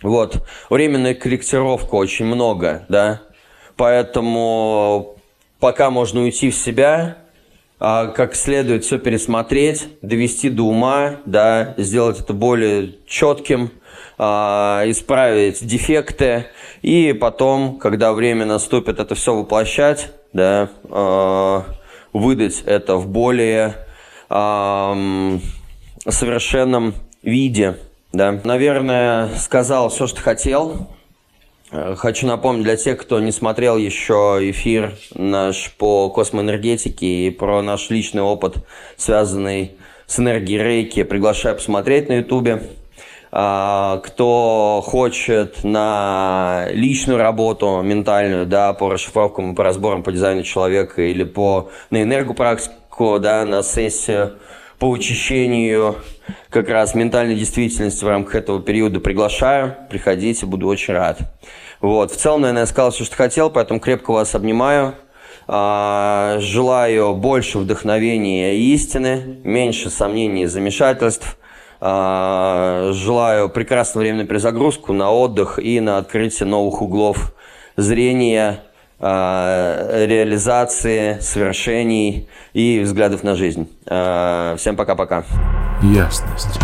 Вот. 0.03 0.45
Временная 0.71 1.15
корректировка 1.15 1.95
очень 1.95 2.27
много, 2.27 2.85
да. 2.89 3.23
Поэтому 3.77 5.17
пока 5.61 5.91
можно 5.91 6.23
уйти 6.23 6.51
в 6.51 6.55
себя, 6.55 7.19
как 7.79 8.35
следует 8.35 8.85
все 8.85 8.99
пересмотреть, 8.99 9.89
довести 10.03 10.51
до 10.51 10.65
ума, 10.65 11.17
да, 11.27 11.75
сделать 11.77 12.21
это 12.21 12.33
более 12.33 12.95
четким, 13.07 13.71
а, 14.19 14.83
исправить 14.87 15.65
дефекты, 15.65 16.47
и 16.83 17.13
потом, 17.13 17.79
когда 17.79 18.13
время 18.13 18.47
наступит, 18.47 18.99
это 18.99 19.15
все 19.15 19.35
воплощать, 19.35 20.13
да, 20.33 20.71
а, 20.91 21.65
выдать 22.13 22.63
это 22.67 22.97
в 22.97 23.09
более 23.09 23.77
совершенном 26.07 26.95
виде, 27.23 27.79
да. 28.13 28.39
Наверное, 28.45 29.31
сказал 29.37 29.89
все, 29.89 30.07
что 30.07 30.21
хотел. 30.21 30.89
Э, 31.71 31.95
хочу 31.97 32.27
напомнить 32.27 32.65
для 32.65 32.77
тех, 32.77 32.99
кто 32.99 33.21
не 33.21 33.33
смотрел 33.33 33.77
еще 33.77 34.39
эфир 34.41 34.95
наш 35.15 35.73
по 35.73 36.09
космоэнергетике 36.11 37.07
и 37.07 37.31
про 37.31 37.63
наш 37.63 37.91
личный 37.91 38.23
опыт, 38.23 38.57
связанный 38.97 39.73
с 40.07 40.19
энергией 40.19 40.63
рейки, 40.63 41.03
приглашаю 41.03 41.57
посмотреть 41.57 42.09
на 42.09 42.15
ютубе. 42.15 42.63
А, 43.31 43.99
кто 43.99 44.83
хочет 44.83 45.63
на 45.63 46.67
личную 46.71 47.19
работу 47.19 47.83
ментальную, 47.83 48.47
да, 48.47 48.73
по 48.73 48.89
расшифровкам 48.89 49.55
по 49.55 49.63
разборам 49.63 50.03
по 50.03 50.11
дизайну 50.13 50.45
человека 50.45 51.03
или 51.03 51.25
по 51.25 51.69
на 51.91 52.03
энергопрактику, 52.03 53.19
да, 53.19 53.45
на 53.45 53.63
сессию 53.63 54.39
по 54.79 54.89
учащению 54.89 55.97
как 56.51 56.69
раз 56.69 56.95
ментальной 56.95 57.35
действительности 57.35 58.05
в 58.05 58.09
рамках 58.09 58.35
этого 58.37 58.63
периода 58.63 59.01
приглашаю. 59.01 59.77
Приходите, 59.91 60.47
буду 60.47 60.67
очень 60.67 60.95
рад. 60.95 61.19
Вот. 61.81 62.13
В 62.13 62.17
целом, 62.17 62.43
наверное, 62.43 62.63
я 62.63 62.67
сказал 62.67 62.91
все, 62.91 63.05
что 63.05 63.17
хотел, 63.17 63.51
поэтому 63.51 63.81
крепко 63.81 64.13
вас 64.13 64.35
обнимаю. 64.35 64.95
А, 65.47 66.37
желаю 66.41 67.15
больше 67.15 67.59
вдохновения 67.59 68.55
и 68.55 68.75
истины, 68.75 69.39
меньше 69.45 69.89
сомнений 69.89 70.43
и 70.43 70.47
замешательств. 70.47 71.39
А, 71.81 72.91
желаю 72.93 73.49
прекрасного 73.49 74.03
времени 74.03 74.23
на 74.23 74.27
перезагрузку, 74.27 74.93
на 74.93 75.11
отдых 75.11 75.59
и 75.59 75.81
на 75.81 75.99
открытие 75.99 76.47
новых 76.47 76.83
углов 76.83 77.35
зрения, 77.77 78.61
реализации, 79.01 81.19
свершений 81.21 82.29
и 82.53 82.81
взглядов 82.81 83.23
на 83.23 83.35
жизнь. 83.35 83.69
Всем 83.85 84.77
пока-пока. 84.77 85.25
Ясность. 85.83 86.59